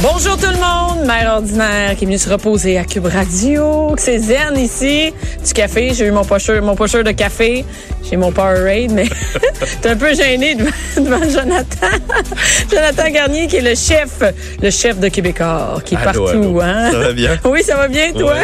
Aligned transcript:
Bonjour 0.00 0.36
tout 0.36 0.46
le 0.46 0.58
monde, 0.58 1.04
mère 1.06 1.32
ordinaire 1.34 1.96
qui 1.96 2.04
est 2.04 2.06
venue 2.06 2.18
se 2.18 2.30
reposer 2.30 2.78
à 2.78 2.84
Cube 2.84 3.06
Radio. 3.06 3.96
C'est 3.98 4.18
zen 4.18 4.56
ici, 4.56 5.12
du 5.44 5.52
café. 5.52 5.92
J'ai 5.92 6.06
eu 6.06 6.12
mon 6.12 6.24
pocheur, 6.24 6.62
mon 6.62 6.76
pocheur 6.76 7.02
de 7.02 7.10
café. 7.10 7.64
J'ai 8.08 8.16
mon 8.16 8.30
Powerade, 8.30 8.92
mais 8.92 9.06
t'es 9.82 9.88
un 9.88 9.96
peu 9.96 10.14
gêné 10.14 10.54
devant, 10.54 10.70
devant 10.96 11.28
Jonathan. 11.28 11.98
Jonathan 12.70 13.10
Garnier 13.10 13.48
qui 13.48 13.56
est 13.56 13.60
le 13.60 13.74
chef, 13.74 14.22
le 14.62 14.70
chef 14.70 15.00
de 15.00 15.08
Québécois, 15.08 15.80
qui 15.84 15.94
est 15.96 15.98
Allô, 15.98 16.24
partout. 16.26 16.38
allô. 16.38 16.60
Hein? 16.60 16.90
Ça 16.92 16.98
va 17.00 17.12
bien? 17.12 17.38
Oui, 17.44 17.62
ça 17.64 17.76
va 17.76 17.88
bien, 17.88 18.12
toi? 18.12 18.34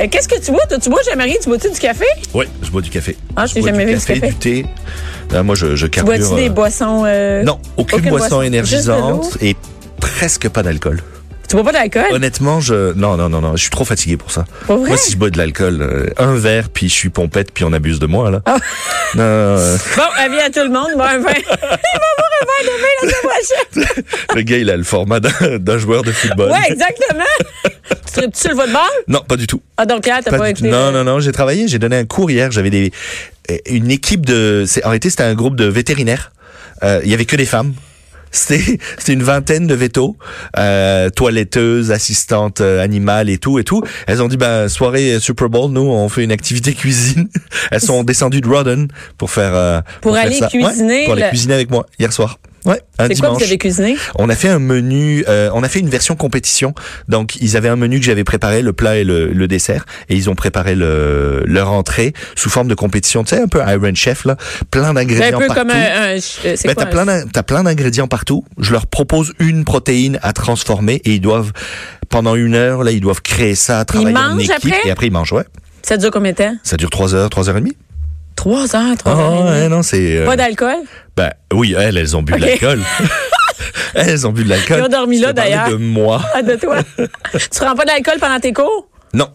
Euh, 0.00 0.06
Qu'est-ce 0.10 0.28
que 0.28 0.38
tu 0.38 0.50
bois? 0.52 0.66
Toi, 0.68 0.78
tu 0.78 0.90
bois, 0.90 1.00
Jean-Marie? 1.10 1.38
Tu 1.42 1.48
bois-tu 1.48 1.70
du 1.70 1.78
café? 1.78 2.04
Oui, 2.34 2.44
je 2.62 2.70
bois 2.70 2.82
du 2.82 2.90
café. 2.90 3.16
Ah, 3.36 3.46
je 3.46 3.54
t'ai 3.54 3.60
bois 3.60 3.70
jamais 3.70 3.86
du 3.86 3.92
vu 3.94 3.98
du 3.98 4.04
café, 4.04 4.20
café. 4.20 4.32
du 4.32 4.38
thé. 4.38 4.66
Euh, 5.32 5.42
moi, 5.42 5.54
je, 5.54 5.76
je 5.76 5.86
Tu 5.86 6.02
bois-tu 6.02 6.34
des 6.36 6.48
euh, 6.48 6.52
boissons? 6.52 7.04
euh, 7.06 7.42
Non, 7.42 7.58
aucune, 7.78 7.98
aucune 7.98 8.10
boisson, 8.10 8.26
boisson, 8.28 8.42
énergisante 8.42 9.38
et 9.40 9.56
presque 10.18 10.48
pas 10.48 10.64
d'alcool. 10.64 11.00
Tu 11.48 11.54
bois 11.54 11.64
pas 11.64 11.70
d'alcool? 11.70 12.06
Honnêtement, 12.10 12.60
je 12.60 12.92
non 12.94 13.16
non 13.16 13.28
non 13.28 13.40
non, 13.40 13.52
je 13.54 13.62
suis 13.62 13.70
trop 13.70 13.84
fatigué 13.84 14.16
pour 14.16 14.32
ça. 14.32 14.46
Vrai? 14.66 14.88
Moi, 14.88 14.96
si 14.96 15.12
je 15.12 15.16
bois 15.16 15.30
de 15.30 15.38
l'alcool, 15.38 15.80
euh, 15.80 16.06
un 16.18 16.34
verre 16.34 16.70
puis 16.70 16.88
je 16.88 16.94
suis 16.94 17.08
pompette 17.08 17.52
puis 17.52 17.62
on 17.62 17.72
abuse 17.72 18.00
de 18.00 18.06
moi 18.06 18.28
là. 18.32 18.42
Ah. 18.44 18.56
Non, 19.14 19.22
euh, 19.22 19.76
Bon, 19.96 20.02
avis 20.18 20.40
à 20.40 20.50
tout 20.50 20.64
le 20.64 20.70
monde. 20.70 20.88
Bon, 20.96 21.04
un. 21.04 21.18
Il 21.18 21.22
va 21.22 21.28
un 21.28 22.46
verre 22.48 22.64
de 22.64 23.06
vin 23.06 23.16
prochaine. 23.22 24.04
le 24.34 24.42
gars, 24.42 24.58
il 24.58 24.70
a 24.70 24.76
le 24.76 24.82
format 24.82 25.20
d'un 25.20 25.78
joueur 25.78 26.02
de 26.02 26.10
football. 26.10 26.50
Ouais, 26.50 26.72
exactement. 26.72 27.24
tu 27.88 28.12
tripes-tu 28.12 28.40
sur 28.40 28.50
le 28.50 28.56
football? 28.56 28.90
Non, 29.06 29.20
pas 29.20 29.36
du 29.36 29.46
tout. 29.46 29.62
Ah, 29.76 29.86
donc 29.86 30.04
là, 30.04 30.20
t'as 30.22 30.32
pas, 30.32 30.38
Pas 30.38 30.50
été. 30.50 30.64
Non, 30.64 30.76
euh, 30.76 30.90
non, 30.90 31.04
non, 31.04 31.20
j'ai 31.20 31.32
travaillé, 31.32 31.68
j'ai 31.68 31.78
donné 31.78 31.96
un 31.96 32.04
cours 32.04 32.30
hier, 32.30 32.50
j'avais 32.50 32.70
des 32.70 32.90
euh, 33.50 33.56
une 33.66 33.92
équipe 33.92 34.26
de 34.26 34.64
en 34.84 34.88
réalité 34.88 35.10
c'était 35.10 35.22
un 35.22 35.34
groupe 35.34 35.54
de 35.54 35.66
vétérinaires. 35.66 36.32
Euh, 36.82 37.00
il 37.04 37.10
y 37.10 37.14
avait 37.14 37.24
que 37.24 37.36
des 37.36 37.46
femmes. 37.46 37.74
C'était 38.30 38.78
c'était 38.98 39.12
une 39.14 39.22
vingtaine 39.22 39.66
de 39.66 39.74
vétos, 39.74 40.16
euh, 40.58 41.10
toiletteuses, 41.10 41.90
assistantes 41.90 42.60
euh, 42.60 42.82
animales 42.82 43.28
et 43.30 43.38
tout 43.38 43.58
et 43.58 43.64
tout. 43.64 43.82
Elles 44.06 44.22
ont 44.22 44.28
dit 44.28 44.36
ben 44.36 44.68
soirée 44.68 45.14
euh, 45.14 45.20
Super 45.20 45.48
Bowl, 45.48 45.70
nous 45.70 45.80
on 45.82 46.08
fait 46.08 46.24
une 46.24 46.32
activité 46.32 46.74
cuisine. 46.74 47.28
Elles 47.70 47.80
sont 47.80 48.04
descendues 48.04 48.40
de 48.40 48.48
Rodden 48.48 48.88
pour 49.16 49.30
faire 49.30 49.54
euh, 49.54 49.80
Pour 50.00 50.14
faire 50.14 50.26
aller 50.26 50.38
ça. 50.38 50.48
Ouais, 50.52 50.62
cuisiner 50.64 51.04
pour 51.04 51.12
aller 51.14 51.22
le- 51.22 51.28
cuisiner 51.28 51.54
avec 51.54 51.70
moi 51.70 51.86
hier 51.98 52.12
soir. 52.12 52.38
Ouais, 52.64 52.80
un 52.98 53.06
C'est 53.06 53.18
quoi 53.20 53.30
que 53.30 53.34
vous 53.36 53.42
avez 53.44 53.56
cuisiné? 53.58 53.96
On 54.18 54.28
a 54.28 54.34
fait 54.34 54.48
un 54.48 54.58
menu, 54.58 55.24
euh, 55.28 55.48
on 55.54 55.62
a 55.62 55.68
fait 55.68 55.78
une 55.78 55.88
version 55.88 56.16
compétition. 56.16 56.74
Donc 57.08 57.36
ils 57.40 57.56
avaient 57.56 57.68
un 57.68 57.76
menu 57.76 57.98
que 58.00 58.04
j'avais 58.04 58.24
préparé, 58.24 58.62
le 58.62 58.72
plat 58.72 58.96
et 58.98 59.04
le, 59.04 59.28
le 59.28 59.48
dessert, 59.48 59.84
et 60.08 60.16
ils 60.16 60.28
ont 60.28 60.34
préparé 60.34 60.74
le, 60.74 61.44
leur 61.46 61.70
entrée 61.70 62.12
sous 62.36 62.50
forme 62.50 62.68
de 62.68 62.74
compétition. 62.74 63.22
Tu 63.24 63.36
sais, 63.36 63.40
un 63.42 63.46
peu 63.48 63.60
Iron 63.66 63.94
Chef 63.94 64.24
là, 64.24 64.36
plein 64.70 64.92
d'ingrédients 64.92 65.38
peu 65.38 65.46
partout. 65.46 65.60
comme 65.62 65.70
un. 65.70 65.74
un- 65.74 66.16
euh, 66.16 66.18
c'est 66.20 66.66
Ben, 66.66 66.74
quoi, 66.74 66.84
t'as 66.84 66.90
plein 66.90 67.26
t'as 67.32 67.42
plein 67.42 67.62
d'ingrédients 67.62 68.08
partout. 68.08 68.44
Je 68.58 68.72
leur 68.72 68.86
propose 68.86 69.32
une 69.38 69.64
protéine 69.64 70.18
à 70.22 70.32
transformer 70.32 71.00
et 71.04 71.14
ils 71.14 71.20
doivent 71.20 71.52
pendant 72.10 72.34
une 72.34 72.54
heure 72.54 72.82
là, 72.84 72.90
ils 72.90 73.00
doivent 73.00 73.22
créer 73.22 73.54
ça, 73.54 73.84
travailler 73.84 74.16
en 74.16 74.30
mangent 74.34 74.42
équipe 74.42 74.54
après? 74.56 74.80
et 74.84 74.90
après 74.90 75.06
ils 75.06 75.12
mangent. 75.12 75.32
Ouais, 75.32 75.44
Ça 75.82 75.96
dure 75.96 76.10
combien 76.10 76.32
de 76.32 76.36
temps? 76.36 76.56
ça 76.64 76.76
dure 76.76 76.90
trois 76.90 77.14
heures, 77.14 77.30
trois 77.30 77.48
heures 77.48 77.56
et 77.56 77.60
demie. 77.60 77.76
Trois 78.38 78.76
heures, 78.76 78.96
trois 78.96 79.14
Ah, 79.16 79.20
heures. 79.20 79.30
demie. 79.32 79.50
ouais, 79.50 79.68
non, 79.68 79.82
c'est. 79.82 80.18
euh, 80.18 80.24
Pas 80.24 80.36
d'alcool? 80.36 80.76
ben 81.16 81.32
oui, 81.52 81.74
elles, 81.76 81.96
elles 81.98 82.16
ont 82.16 82.22
bu 82.22 82.34
de 82.34 82.38
l'alcool. 82.38 82.78
elles 83.96 84.26
ont 84.28 84.30
bu 84.30 84.44
de 84.44 84.48
l'alcool. 84.48 84.78
Ils 84.78 84.84
ont 84.84 84.88
dormi 84.88 85.18
là, 85.18 85.32
d'ailleurs. 85.32 85.68
De 85.68 85.74
moi. 85.74 86.22
Ah, 86.34 86.42
de 86.42 86.54
toi. 86.54 86.76
tu 86.96 87.48
prends 87.60 87.74
pas 87.74 87.84
d'alcool 87.84 88.14
pendant 88.20 88.38
tes 88.38 88.52
cours? 88.52 88.86
Non. 89.12 89.28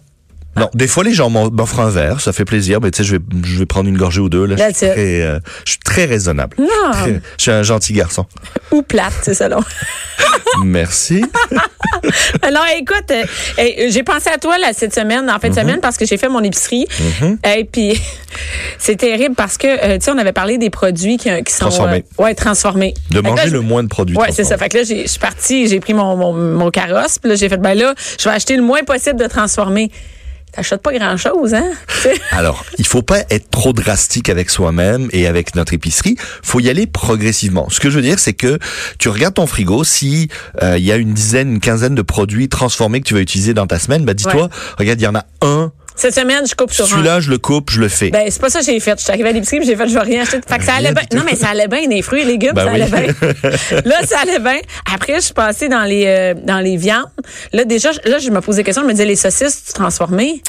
Non, 0.55 0.69
des 0.73 0.87
fois 0.87 1.03
les 1.03 1.13
gens 1.13 1.29
m'offrent 1.29 1.79
un 1.79 1.89
verre, 1.89 2.21
ça 2.21 2.31
fait 2.31 2.45
plaisir, 2.45 2.79
mais 2.81 2.91
tu 2.91 2.97
sais, 2.97 3.03
je 3.09 3.15
vais, 3.15 3.21
je 3.43 3.57
vais 3.57 3.65
prendre 3.65 3.89
une 3.89 3.97
gorgée 3.97 4.21
ou 4.21 4.29
deux. 4.29 4.45
Là, 4.45 4.55
je, 4.57 4.63
suis 4.75 4.87
très, 4.87 5.21
euh, 5.21 5.39
je 5.65 5.71
suis 5.71 5.79
très 5.79 6.05
raisonnable. 6.05 6.55
Non. 6.59 6.91
Très- 6.91 7.21
je 7.37 7.41
suis 7.41 7.51
un 7.51 7.63
gentil 7.63 7.93
garçon. 7.93 8.25
Ou 8.71 8.83
plate, 8.83 9.13
c'est 9.23 9.33
ça, 9.33 9.47
là. 9.49 9.57
Merci. 10.63 11.23
Alors, 12.41 12.63
écoute, 12.79 13.09
euh, 13.11 13.23
euh, 13.59 13.63
j'ai 13.89 14.03
pensé 14.03 14.29
à 14.29 14.37
toi 14.37 14.57
là, 14.57 14.67
cette 14.73 14.93
semaine, 14.93 15.29
en 15.29 15.39
fin 15.39 15.47
Mhm. 15.49 15.55
de 15.55 15.59
semaine, 15.59 15.79
parce 15.81 15.97
que 15.97 16.05
j'ai 16.05 16.17
fait 16.17 16.29
mon 16.29 16.43
épicerie. 16.43 16.85
Et 17.55 17.63
puis, 17.65 17.99
c'est 18.77 18.95
terrible 18.95 19.35
parce 19.35 19.57
que, 19.57 19.95
tu 19.97 20.01
sais, 20.01 20.11
on 20.11 20.17
avait 20.17 20.33
parlé 20.33 20.57
des 20.57 20.69
produits 20.69 21.17
qui, 21.17 21.29
qui 21.43 21.53
sont... 21.53 21.65
Transformés. 21.65 22.03
ouais, 22.17 22.35
transformés. 22.35 22.93
De 23.09 23.15
Fait 23.15 23.21
manger 23.23 23.45
là, 23.45 23.51
le 23.51 23.61
moins 23.61 23.83
de 23.83 23.87
produits. 23.87 24.17
Ouais, 24.17 24.31
c'est 24.31 24.43
ça. 24.43 24.57
Fait 24.57 24.69
que 24.69 24.77
là, 24.77 24.83
je 24.83 25.07
suis 25.07 25.19
partie, 25.19 25.67
j'ai 25.67 25.79
pris 25.79 25.93
mon, 25.93 26.15
mon, 26.15 26.33
mon 26.33 26.69
carrosse, 26.71 27.17
puis 27.19 27.29
là, 27.29 27.35
j'ai 27.35 27.49
fait, 27.49 27.57
ben 27.57 27.73
là, 27.73 27.93
je 28.19 28.23
vais 28.29 28.35
acheter 28.35 28.55
le 28.55 28.63
moins 28.63 28.83
possible 28.83 29.19
de 29.19 29.27
transformés. 29.27 29.89
T'achètes 30.55 30.81
pas 30.83 30.93
grand-chose, 30.93 31.53
hein? 31.55 31.71
Alors, 32.31 32.63
il 32.77 32.85
faut 32.85 33.01
pas 33.01 33.21
être 33.31 33.49
trop 33.49 33.73
drastique 33.73 34.29
avec 34.29 34.51
soi-même 34.51 35.09
et 35.11 35.25
avec 35.25 35.55
notre 35.55 35.73
épicerie. 35.73 36.15
Faut 36.43 36.59
y 36.59 36.69
aller 36.69 36.85
progressivement. 36.85 37.67
Ce 37.71 37.79
que 37.79 37.89
je 37.89 37.95
veux 37.95 38.03
dire, 38.03 38.19
c'est 38.19 38.33
que 38.33 38.59
tu 38.99 39.09
regardes 39.09 39.33
ton 39.33 39.47
frigo. 39.47 39.83
Si 39.83 40.29
euh, 40.61 40.77
il 40.77 40.83
y 40.85 40.91
a 40.91 40.97
une 40.97 41.13
dizaine, 41.13 41.53
une 41.53 41.59
quinzaine 41.59 41.95
de 41.95 42.01
produits 42.03 42.49
transformés 42.49 43.01
que 43.01 43.07
tu 43.07 43.15
vas 43.15 43.21
utiliser 43.21 43.53
dans 43.55 43.65
ta 43.65 43.79
semaine, 43.79 44.05
bah 44.05 44.13
dis-toi, 44.13 44.43
Ouais. 44.43 44.49
regarde, 44.77 45.01
il 45.01 45.03
y 45.03 45.07
en 45.07 45.15
a 45.15 45.25
un. 45.41 45.71
Cette 45.95 46.15
semaine, 46.15 46.45
je 46.47 46.55
coupe 46.55 46.71
sur 46.71 46.85
un. 46.85 46.87
Celui-là, 46.87 47.19
je 47.19 47.29
le 47.29 47.37
coupe, 47.37 47.69
je 47.71 47.79
le 47.79 47.87
fais. 47.87 48.09
Ben, 48.09 48.25
c'est 48.29 48.41
pas 48.41 48.49
ça 48.49 48.59
que 48.59 48.65
j'ai 48.65 48.79
fait. 48.79 48.97
Je 48.97 49.03
suis 49.03 49.11
arrivée 49.11 49.29
à 49.29 49.31
l'épicerie, 49.31 49.59
j'ai 49.63 49.75
fait, 49.75 49.87
je 49.87 49.93
vais 49.93 49.99
rien 50.01 50.21
acheter. 50.23 50.39
Fait 50.47 50.57
que 50.57 50.63
ça 50.63 50.73
allait 50.75 50.91
bien. 50.93 51.03
Non, 51.13 51.23
mais 51.25 51.35
ça 51.35 51.49
allait 51.49 51.67
bien, 51.67 51.81
les 51.87 52.01
fruits 52.01 52.21
et 52.21 52.25
légumes, 52.25 52.53
Ben 52.53 52.65
ça 52.65 52.71
oui. 52.73 52.81
allait 52.81 52.91
bien. 53.13 53.81
là, 53.85 53.95
ça 54.05 54.19
allait 54.21 54.39
bien. 54.39 54.57
Après, 54.93 55.15
je 55.15 55.21
suis 55.21 55.33
passée 55.33 55.69
dans 55.69 55.83
les, 55.83 56.05
euh, 56.07 56.33
dans 56.43 56.59
les 56.59 56.77
viandes. 56.77 57.05
Là, 57.53 57.65
déjà, 57.65 57.91
je- 57.91 58.09
là, 58.09 58.17
je 58.19 58.29
me 58.29 58.41
posais 58.41 58.57
des 58.61 58.63
questions. 58.63 58.81
Je 58.83 58.87
me 58.87 58.93
disais, 58.93 59.05
les 59.05 59.15
saucisses, 59.15 59.63
tu 59.67 59.73
transformées? 59.73 60.41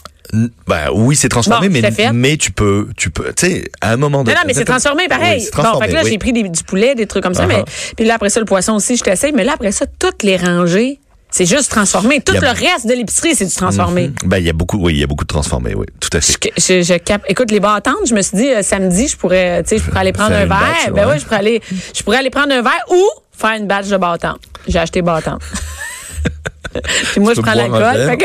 Ben 0.66 0.88
oui, 0.92 1.14
c'est 1.14 1.28
transformé, 1.28 1.68
Bon, 1.68 1.80
mais, 2.14 2.36
tu 2.38 2.50
peux, 2.50 2.88
tu 2.96 3.10
peux, 3.10 3.32
tu 3.36 3.46
sais, 3.46 3.64
à 3.80 3.92
un 3.92 3.96
moment 3.96 4.24
donné. 4.24 4.34
non, 4.34 4.42
mais 4.46 4.54
c'est 4.54 4.64
transformé 4.64 5.06
pareil. 5.06 5.34
Oui, 5.38 5.40
c'est 5.44 5.54
bon, 5.54 5.62
transformé, 5.62 5.86
fait 5.86 5.92
que 5.92 5.96
là, 5.98 6.02
oui. 6.04 6.10
j'ai 6.10 6.18
pris 6.18 6.32
des- 6.32 6.48
du 6.48 6.64
poulet, 6.64 6.94
des 6.94 7.06
trucs 7.06 7.22
comme 7.22 7.34
ça. 7.34 7.44
Uh-huh. 7.44 7.48
mais 7.48 7.64
Puis 7.96 8.06
là, 8.06 8.14
après 8.14 8.30
ça, 8.30 8.40
le 8.40 8.46
poisson 8.46 8.72
aussi, 8.72 8.96
je 8.96 9.04
t'essaye. 9.04 9.32
Mais 9.32 9.44
là, 9.44 9.52
après 9.54 9.70
ça, 9.70 9.84
toutes 9.98 10.22
les 10.22 10.36
rangées, 10.36 10.98
c'est 11.36 11.46
juste 11.46 11.68
transformé. 11.68 12.20
Tout 12.20 12.32
a- 12.36 12.38
le 12.40 12.46
reste 12.46 12.86
de 12.86 12.92
l'épicerie, 12.94 13.34
c'est 13.34 13.44
du 13.46 13.52
transformé. 13.54 14.12
Ben 14.24 14.38
il 14.38 14.44
y 14.44 14.50
a 14.50 14.52
beaucoup, 14.52 14.78
oui, 14.78 14.92
il 14.94 15.00
y 15.00 15.02
a 15.02 15.08
beaucoup 15.08 15.24
de 15.24 15.28
transformés, 15.28 15.74
oui, 15.74 15.84
tout 15.98 16.08
à 16.16 16.20
fait. 16.20 16.32
Je, 16.56 16.62
je, 16.62 16.82
je 16.82 16.94
cap- 16.94 17.24
Écoute, 17.28 17.50
les 17.50 17.58
bâtantes, 17.58 18.06
je 18.06 18.14
me 18.14 18.22
suis 18.22 18.36
dit, 18.36 18.50
euh, 18.50 18.62
samedi, 18.62 19.08
je 19.08 19.16
pourrais, 19.16 19.64
tu 19.64 19.70
sais, 19.70 19.78
je 19.78 19.82
pourrais 19.82 19.98
aller 19.98 20.12
prendre 20.12 20.32
un 20.32 20.46
verre. 20.46 20.48
batch, 20.48 20.90
ben 20.94 21.06
ouais. 21.08 21.14
oui, 21.14 21.18
je 21.18 21.24
pourrais 21.24 21.38
aller, 21.38 21.60
je 21.92 22.02
pourrais 22.04 22.18
aller 22.18 22.30
prendre 22.30 22.52
un 22.54 22.62
verre 22.62 22.84
ou 22.88 23.02
faire 23.36 23.56
une 23.58 23.66
batch 23.66 23.88
de 23.88 23.96
bâtante. 23.96 24.38
J'ai 24.68 24.78
acheté 24.78 25.02
bâtante. 25.02 25.42
Puis 27.12 27.20
moi, 27.20 27.34
je 27.34 27.40
peux 27.40 27.46
prends 27.46 27.54
l'alcool. 27.54 28.16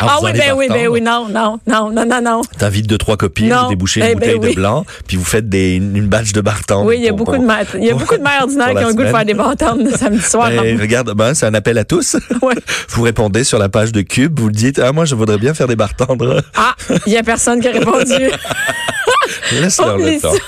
Ah 0.00 0.06
faisant 0.16 0.24
oui, 0.24 0.32
ben 0.32 0.52
oui, 0.56 0.68
ben 0.68 0.74
bartendes. 0.74 0.92
oui, 0.92 1.00
non, 1.00 1.28
non, 1.28 1.58
non, 1.66 1.90
non, 1.90 2.04
non, 2.06 2.20
non. 2.22 2.40
T'invites 2.58 2.86
deux, 2.86 2.98
trois 2.98 3.16
copines, 3.16 3.48
Non. 3.48 3.64
vous 3.64 3.68
débouchez 3.70 4.00
Eh 4.04 4.12
une 4.12 4.18
ben 4.18 4.36
bouteille 4.36 4.38
oui. 4.40 4.50
de 4.50 4.54
blanc, 4.60 4.84
puis 5.06 5.16
vous 5.16 5.24
faites 5.24 5.48
des, 5.48 5.74
une, 5.76 6.06
batch 6.06 6.32
de 6.32 6.40
bartende. 6.40 6.86
Oui, 6.86 6.96
il 6.98 7.04
y 7.04 7.08
a 7.08 7.10
pour- 7.10 7.26
beaucoup 7.26 7.38
de 7.38 7.44
mères, 7.44 7.66
il 7.74 7.84
y 7.84 7.90
a 7.90 7.94
beaucoup 7.94 8.16
de 8.16 8.22
mères 8.22 8.42
ordinaires 8.42 8.70
qui 8.70 8.84
ont 8.84 8.88
le 8.88 8.94
goût 8.94 9.02
de 9.02 9.08
faire 9.08 9.24
des 9.24 9.34
bâtantes 9.34 9.80
le 9.82 9.90
samedi 9.90 10.22
soir. 10.22 10.50
Ben, 10.50 10.80
regarde, 10.80 11.12
ben, 11.14 11.34
c'est 11.34 11.46
un 11.46 11.54
appel 11.54 11.78
à 11.78 11.84
tous. 11.84 12.16
Ouais. 12.42 12.54
Vous 12.90 13.02
répondez 13.02 13.42
sur 13.44 13.58
la 13.58 13.68
page 13.68 13.90
de 13.92 14.02
Cube, 14.02 14.38
vous 14.38 14.48
le 14.48 14.52
dites, 14.52 14.78
ah, 14.78 14.92
moi, 14.92 15.04
je 15.06 15.14
voudrais 15.14 15.38
bien 15.38 15.54
faire 15.54 15.66
des 15.68 15.76
bartendres. 15.76 16.42
Ah, 16.56 16.74
il 17.06 17.12
y 17.12 17.16
a 17.16 17.22
personne 17.22 17.60
qui 17.60 17.68
a 17.68 17.72
répondu. 17.72 18.30
Laisse-leur 19.60 19.98
le 19.98 20.20
temps. 20.20 20.32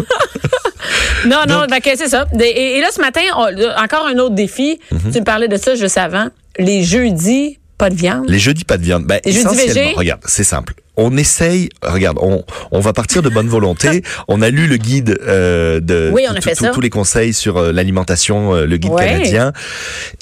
Non, 1.27 1.39
non, 1.49 1.65
fait 1.69 1.81
que 1.81 1.97
c'est 1.97 2.09
ça. 2.09 2.27
Et, 2.41 2.77
et 2.79 2.81
là, 2.81 2.89
ce 2.95 3.01
matin, 3.01 3.21
on- 3.37 3.83
encore 3.83 4.07
un 4.07 4.17
autre 4.19 4.35
défi. 4.37 4.79
Mhm. 4.93 5.11
Tu 5.13 5.19
me 5.21 5.25
parlais 5.25 5.49
de 5.49 5.57
ça 5.57 5.75
juste 5.75 5.99
avant. 5.99 6.29
Les 6.59 6.85
jeudis, 6.85 7.59
pas 7.79 7.91
de 7.91 7.95
viande. 7.95 8.29
Les 8.29 8.39
jeudis, 8.39 8.65
pas 8.65 8.79
de 8.79 8.83
viande. 8.85 9.05
Ben, 9.05 9.21
Les 9.25 9.39
essentiellement, 9.39 9.93
regarde, 9.97 10.21
c'est 10.27 10.45
simple. 10.45 10.75
On 10.97 11.15
essaye, 11.19 11.69
regarde, 11.83 12.17
on, 12.23 12.43
on 12.71 12.81
va 12.81 12.95
partir 12.95 13.21
de 13.23 13.29
bonne 13.29 13.49
volonté. 13.49 14.03
on 14.29 14.41
a 14.41 14.49
lu 14.49 14.67
le 14.67 14.79
guide 14.79 15.19
euh, 15.27 15.79
de 15.81 16.11
Oui, 16.13 16.25
on 16.27 16.33
a 16.33 16.37
tout- 16.37 16.43
fait 16.49 16.55
tout- 16.55 16.65
ça. 16.65 16.71
tous 16.71 16.81
les 16.81 16.89
conseils 16.89 17.35
sur 17.35 17.59
euh, 17.59 17.73
l'alimentation, 17.73 18.55
euh, 18.55 18.65
le 18.67 18.77
guide 18.79 18.93
Ouais. 18.93 19.05
canadien. 19.07 19.53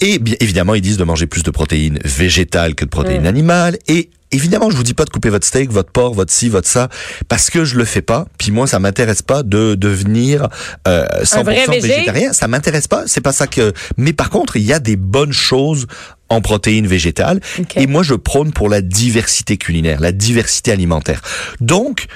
Et 0.01 0.19
bien 0.19 0.35
évidemment, 0.41 0.75
ils 0.75 0.81
disent 0.81 0.97
de 0.97 1.05
manger 1.05 1.27
plus 1.27 1.45
de 1.45 1.51
protéines 1.53 1.99
végétales 2.05 2.75
que 2.75 2.85
de 2.85 2.91
protéines 2.91 3.23
Mm. 3.23 3.27
animales. 3.27 3.79
Et 3.87 4.11
évidemment, 4.35 4.71
je 4.71 4.77
vous 4.77 4.83
dis 4.83 4.95
pas 4.95 5.05
de 5.05 5.11
couper 5.11 5.31
votre 5.31 5.47
steak, 5.47 5.71
votre 5.71 5.91
porc, 5.91 6.15
votre 6.15 6.33
ci, 6.33 6.49
votre 6.49 6.69
ça, 6.69 6.89
parce 7.29 7.51
que 7.51 7.65
je 7.65 7.77
le 7.77 7.85
fais 7.85 8.03
pas. 8.03 8.27
Puis 8.39 8.51
moi, 8.51 8.67
ça 8.67 8.79
m'intéresse 8.79 9.23
pas 9.23 9.43
de 9.43 9.75
devenir 9.75 10.49
euh, 10.89 11.07
100% 11.23 11.43
vrai 11.45 11.67
végé? 11.69 11.81
végétarien. 11.89 12.33
Ça 12.33 12.49
m'intéresse 12.49 12.89
pas. 12.89 13.05
C'est 13.07 13.21
pas 13.21 13.33
ça 13.33 13.47
que. 13.47 13.73
Mais 13.97 14.13
par 14.13 14.31
contre, 14.31 14.57
il 14.57 14.63
y 14.63 14.73
a 14.73 14.79
des 14.79 14.97
bonnes 14.97 15.33
choses 15.33 15.87
en 16.31 16.41
protéines 16.41 16.87
végétales. 16.87 17.41
Et 17.77 17.87
moi, 17.87 18.03
je 18.03 18.15
prône 18.15 18.53
pour 18.53 18.69
la 18.69 18.81
diversité 18.81 19.57
culinaire, 19.57 20.01
la 20.01 20.11
diversité 20.13 20.73
alimentaire. 20.73 21.21
Donc, 21.61 22.07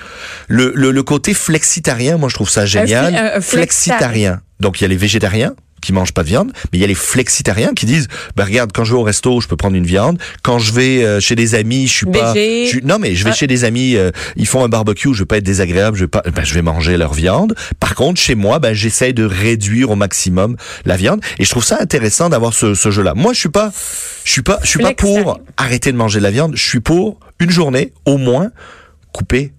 le, 0.49 0.73
le, 0.75 0.91
le 0.91 1.03
côté 1.03 1.35
flexitarien, 1.35 2.17
moi, 2.17 2.29
je 2.29 2.35
trouve 2.35 2.49
ça 2.50 2.67
génial. 2.67 3.15
un- 3.15 3.37
un 3.37 3.41
flexitarien. 3.41 4.41
Donc, 4.61 4.81
il 4.81 4.85
y 4.85 4.87
a 4.87 4.88
les 4.88 4.97
végétariens 4.97 5.55
qui 5.80 5.92
mangent 5.92 6.12
pas 6.12 6.22
de 6.22 6.28
viande, 6.28 6.52
mais 6.72 6.78
il 6.78 6.80
y 6.80 6.84
a 6.84 6.86
les 6.86 6.94
flexitariens 6.94 7.72
qui 7.75 7.86
disent, 7.86 8.08
bah 8.36 8.44
regarde, 8.44 8.72
quand 8.72 8.84
je 8.84 8.92
vais 8.92 8.98
au 8.98 9.02
resto, 9.02 9.40
je 9.40 9.48
peux 9.48 9.56
prendre 9.56 9.76
une 9.76 9.86
viande. 9.86 10.19
Quand 10.42 10.58
je 10.58 10.72
vais 10.72 11.04
euh, 11.04 11.20
chez 11.20 11.34
des 11.34 11.54
amis, 11.54 11.86
je 11.86 11.92
suis 11.92 12.06
pas, 12.06 12.34
je 12.34 12.66
suis- 12.69 12.82
non 12.84 12.98
mais 12.98 13.14
je 13.14 13.25
vais 13.25 13.30
Ah. 13.30 13.34
chez 13.34 13.46
des 13.46 13.64
amis, 13.64 13.96
euh, 13.96 14.10
ils 14.36 14.46
font 14.46 14.64
un 14.64 14.69
barbecue, 14.69 15.12
je 15.14 15.20
vais 15.20 15.26
pas 15.26 15.36
être 15.38 15.44
désagréable, 15.44 15.96
je 15.96 16.04
vais 16.04 16.08
pas, 16.08 16.22
ben, 16.34 16.44
je 16.44 16.54
vais 16.54 16.62
manger 16.62 16.96
leur 16.96 17.12
viande. 17.14 17.54
Par 17.80 17.94
contre, 17.94 18.20
chez 18.20 18.34
moi, 18.34 18.58
ben 18.58 18.75
j'essaie 18.75 19.12
de 19.12 19.25
réduire 19.25 19.90
au 19.90 19.96
maximum 19.96 20.56
la 20.84 20.96
viande, 20.96 21.20
et 21.38 21.44
je 21.44 21.50
trouve 21.50 21.64
ça 21.64 21.78
intéressant 21.81 22.28
d'avoir 22.28 22.52
ce, 22.54 22.74
ce 22.74 22.90
jeu-là. 22.90 23.14
Moi, 23.14 23.32
je 23.32 23.38
suis 23.40 23.48
pas, 23.48 23.72
je 24.24 24.32
suis 24.32 24.42
pas, 24.42 24.58
je 24.62 24.69
suis 24.69 24.78
pas 24.81 24.94
pour 24.94 25.40
arrêter 25.56 25.92
de 25.92 25.96
manger 25.96 26.19
de 26.19 26.24
la 26.24 26.31
viande. 26.31 26.52
Je 26.56 26.66
suis 26.66 26.81
pour 26.81 27.20
une 27.40 27.50
journée 27.50 27.92
au 28.04 28.16
moins 28.19 28.50
couper 29.12 29.52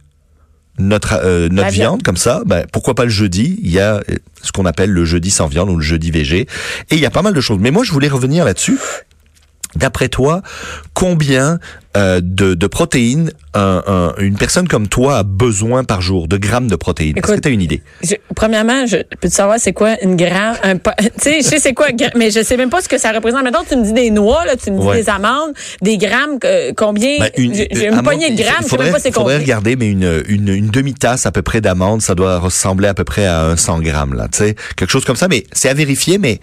notre 0.80 1.20
euh, 1.24 1.50
notre 1.50 1.70
viande. 1.70 1.74
viande 1.74 2.04
comme 2.04 2.18
ça, 2.18 2.42
ben, 2.46 2.66
pourquoi 2.72 2.96
pas 2.96 3.04
le 3.04 3.10
jeudi? 3.10 3.60
Il 3.62 3.70
y 3.70 3.80
a 3.80 3.96
euh, 3.96 4.02
ce 4.42 4.52
qu'on 4.52 4.66
appelle 4.66 4.92
le 4.92 5.06
jeudi 5.06 5.30
sans 5.30 5.48
viande 5.48 5.70
ou 5.70 5.76
le 5.76 5.84
jeudi 5.84 6.12
végé, 6.12 6.48
et 6.90 6.96
il 6.96 7.00
y 7.00 7.06
a 7.06 7.12
pas 7.12 7.22
mal 7.22 7.34
de 7.34 7.42
choses. 7.42 7.60
Mais 7.60 7.72
moi, 7.72 7.84
je 7.84 7.92
voulais 7.92 8.08
revenir 8.08 8.46
là-dessus. 8.46 8.80
D'après 9.76 10.10
toi, 10.10 10.42
combien 10.94 11.60
euh, 11.97 12.21
de, 12.24 12.53
de 12.53 12.68
protéines 12.68 13.31
un- 13.56 13.81
un- 13.88 14.13
une 14.19 14.36
personne 14.38 14.68
comme 14.68 14.88
toi 14.88 15.18
a 15.18 15.24
besoin 15.24 15.83
par 15.83 16.01
jour, 16.01 16.27
de 16.27 16.38
grammes 16.38 16.68
de 16.68 16.75
protéines 16.75 17.18
Est-ce 17.18 17.33
que 17.33 17.39
tu 17.39 17.47
as 17.47 17.51
une 17.51 17.62
idée? 17.63 17.81
Je- 18.03 18.13
premièrement, 18.36 18.86
je 18.86 18.97
peux 19.19 19.27
savoir 19.30 19.57
c'est 19.59 19.74
quoi 19.74 20.00
une 20.03 20.15
gramme, 20.15 20.56
un 20.62 20.75
tu 20.77 21.07
sais, 21.18 21.39
je 21.41 21.47
sais 21.47 21.57
c'est 21.59 21.74
quoi, 21.74 21.88
mais 22.15 22.30
je 22.30 22.44
sais 22.44 22.57
même 22.57 22.69
pas 22.69 22.81
ce 22.81 22.88
que 22.89 23.00
ça 23.00 23.12
représente. 23.12 23.44
Maintenant, 23.44 23.63
tu 23.68 23.75
me 23.75 23.83
dis 23.83 23.94
des 23.94 24.12
noix, 24.12 24.45
là, 24.45 24.56
tu 24.56 24.69
me 24.71 24.80
dis 24.80 24.86
Ouais. 24.86 24.97
des 25.01 25.09
amandes, 25.09 25.53
des 25.81 25.97
grammes, 25.97 26.38
euh, 26.45 26.74
combien? 26.77 27.18
Ben, 27.19 27.31
J'ai 27.36 27.68
j'ai 27.71 27.86
une 27.88 27.94
amande- 27.94 28.03
poignée 28.03 28.30
de 28.30 28.39
grammes, 28.41 28.56
je 28.59 28.63
sais 28.63 28.69
faudrait, 28.69 28.86
même 28.86 28.94
pas 28.94 29.00
c'est 29.00 29.12
faudrait 29.12 29.33
combien. 29.36 29.45
regarder, 29.45 29.75
mais 29.75 29.88
une, 29.88 30.24
une, 30.27 30.47
une 30.50 30.68
demi-tasse 30.69 31.25
à 31.25 31.31
peu 31.31 31.41
près 31.41 31.59
d'amandes, 31.59 32.03
ça 32.03 32.13
doit 32.13 32.38
ressembler 32.38 32.88
à 32.88 32.94
peu 32.94 33.03
près 33.03 33.25
à 33.25 33.45
un 33.45 33.56
100 33.57 33.80
grammes, 33.80 34.13
là, 34.13 34.27
tu 34.31 34.38
sais, 34.38 34.56
quelque 34.75 34.91
chose 34.91 35.06
comme 35.06 35.15
ça. 35.15 35.27
Mais 35.27 35.44
c'est 35.53 35.69
à 35.69 35.74
vérifier, 35.74 36.19
mais 36.19 36.39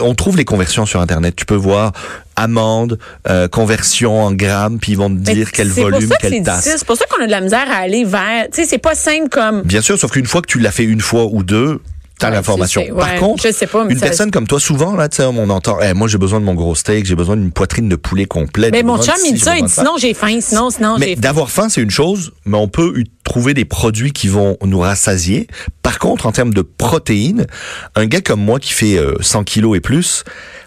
on 0.00 0.14
trouve 0.14 0.36
les 0.36 0.44
conversions 0.44 0.84
sur 0.86 1.00
Internet. 1.00 1.34
Tu 1.36 1.46
peux 1.46 1.54
voir 1.54 1.92
amandes, 2.36 2.98
euh, 3.28 3.46
conversion 3.46 4.20
en 4.24 4.32
grammes, 4.32 4.73
puis 4.78 4.92
ils 4.92 4.98
vont 4.98 5.10
te 5.10 5.14
dire 5.20 5.50
quel 5.52 5.68
volume, 5.68 6.10
quelle 6.20 6.42
tasse. 6.42 6.64
C'est 6.78 6.84
pour 6.84 6.96
ça 6.96 7.04
qu'on 7.06 7.22
a 7.22 7.26
de 7.26 7.30
la 7.30 7.40
misère 7.40 7.66
à 7.70 7.76
aller 7.76 8.04
vers. 8.04 8.46
Tu 8.52 8.62
sais, 8.62 8.68
c'est 8.68 8.78
pas 8.78 8.94
simple 8.94 9.28
comme. 9.28 9.62
Bien 9.62 9.80
sûr, 9.82 9.98
sauf 9.98 10.10
qu'une 10.12 10.26
fois 10.26 10.40
que 10.42 10.46
tu 10.48 10.58
l'as 10.58 10.72
fait 10.72 10.84
une 10.84 11.00
fois 11.00 11.24
ou 11.26 11.42
deux, 11.42 11.80
t'as 12.18 12.28
Ouais, 12.28 12.34
l'information. 12.36 12.84
Par 12.96 13.14
contre, 13.16 13.46
je 13.46 13.52
sais 13.52 13.66
pas, 13.66 13.84
une 13.88 13.98
ça- 13.98 14.06
personne 14.06 14.30
comme 14.30 14.46
toi, 14.46 14.60
souvent, 14.60 14.94
là, 14.94 15.08
tu 15.08 15.16
sais, 15.16 15.24
on 15.24 15.50
entend, 15.50 15.78
Eh, 15.82 15.94
moi, 15.94 16.06
j'ai 16.06 16.18
besoin 16.18 16.38
de 16.40 16.44
mon 16.44 16.54
gros 16.54 16.74
steak, 16.76 17.04
j'ai 17.06 17.16
besoin 17.16 17.36
d'une 17.36 17.50
poitrine 17.50 17.88
de 17.88 17.96
poulet 17.96 18.24
complète. 18.26 18.70
Mais 18.72 18.82
mon 18.84 19.02
chum, 19.02 19.14
il 19.26 19.34
dit 19.34 19.40
ça, 19.40 19.56
il 19.58 19.64
dit 19.64 19.72
sinon 19.72 19.92
j'ai 19.98 20.14
faim, 20.14 20.38
sinon, 20.40 20.70
sinon 20.70 20.96
Mais 20.98 21.16
d'avoir 21.16 21.50
faim, 21.50 21.68
c'est 21.68 21.80
une 21.80 21.90
chose, 21.90 22.32
mais 22.44 22.56
on 22.56 22.68
peut 22.68 23.02
trouver 23.24 23.52
des 23.54 23.64
produits 23.64 24.12
qui 24.12 24.28
vont 24.28 24.56
nous 24.62 24.78
rassasier. 24.80 25.48
Par 25.82 25.98
contre, 25.98 26.26
en 26.26 26.32
termes 26.32 26.54
de 26.54 26.62
protéines, 26.62 27.46
un 27.96 28.06
gars 28.06 28.20
comme 28.20 28.40
moi 28.40 28.60
qui 28.60 28.72
fait 28.72 28.96
euh, 28.96 29.14
100 29.20 29.42
kilos 29.44 29.76
et 29.76 29.80
plus 29.80 30.22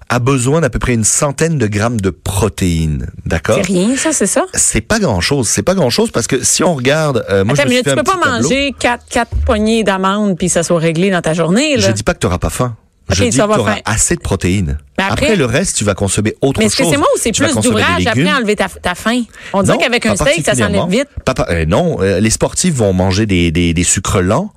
a 0.10 0.20
besoin 0.20 0.62
d'à 0.62 0.70
peu 0.70 0.80
près 0.80 0.94
une 0.94 1.04
centaine 1.04 1.58
de 1.58 1.68
grammes 1.68 2.00
de 2.00 2.10
protéines. 2.10 3.08
D'accord? 3.26 3.56
C'est 3.58 3.68
rien, 3.74 3.96
ça, 3.98 4.12
c'est 4.14 4.26
ça? 4.28 4.46
C'est 4.54 4.82
pas 4.82 5.00
grand 5.00 5.20
chose. 5.22 5.48
C'est 5.50 5.64
pas 5.64 5.76
grand 5.76 5.90
chose 5.90 6.12
parce 6.12 6.28
que 6.28 6.44
si 6.44 6.64
on 6.64 6.76
regarde, 6.76 7.26
euh, 7.30 7.44
moi 7.44 7.54
Attends, 7.54 7.64
je 7.64 7.68
me 7.68 7.74
mais 7.74 7.82
suis 7.82 7.84
tu 7.92 7.96
peux 7.96 8.04
pas 8.04 8.14
tableau. 8.18 8.42
manger 8.44 8.74
quatre, 8.80 9.04
quatre 9.10 9.36
poignées 9.46 9.84
d'amandes 9.84 10.38
puis 10.38 10.48
ça 10.50 10.64
soit 10.64 10.80
réglé 10.80 11.10
dans 11.12 11.22
ta 11.22 11.34
journée, 11.34 11.76
là. 11.78 11.88
Je 11.88 11.92
dis 11.92 12.04
pas 12.04 12.14
que 12.14 12.20
tu 12.20 12.26
n'auras 12.28 12.38
pas 12.40 12.50
faim. 12.50 12.76
Je 13.10 13.24
tu 13.24 13.30
dis 13.30 13.38
vas 13.38 13.44
que 13.44 13.48
tu 13.50 13.54
avoir 13.54 13.60
auras 13.60 13.82
assez 13.86 14.16
de 14.16 14.20
protéines. 14.22 14.78
Mais 14.98 15.04
après, 15.06 15.26
après- 15.28 15.36
le 15.38 15.46
reste, 15.46 15.78
tu 15.78 15.84
vas 15.86 15.94
consommer 15.94 16.36
autre 16.42 16.60
Mais 16.60 16.66
est-ce 16.66 16.76
chose. 16.76 16.88
que 16.88 16.92
c'est 16.92 16.98
moi 16.98 17.08
ou 17.16 17.18
c'est 17.20 17.32
plus 17.32 17.56
d'ouvrage 17.56 18.06
après 18.08 18.32
enlever 18.34 18.56
ta, 18.56 18.68
ta 18.68 18.96
faim? 18.96 19.24
On 19.54 19.64
dirait 19.64 19.78
qu'avec 19.78 20.06
un 20.06 20.16
steak, 20.16 20.46
ça 20.46 20.56
s'enlève 20.56 20.88
vite. 20.90 21.08
Pas 21.24 21.34
euh, 21.50 21.66
non, 21.66 21.98
euh, 22.02 22.20
les 22.20 22.30
sportifs 22.30 22.74
vont 22.74 22.94
manger 22.94 23.26
des, 23.26 23.52
des, 23.52 23.74
des 23.74 23.84
sucres 23.84 24.22
lents, 24.22 24.52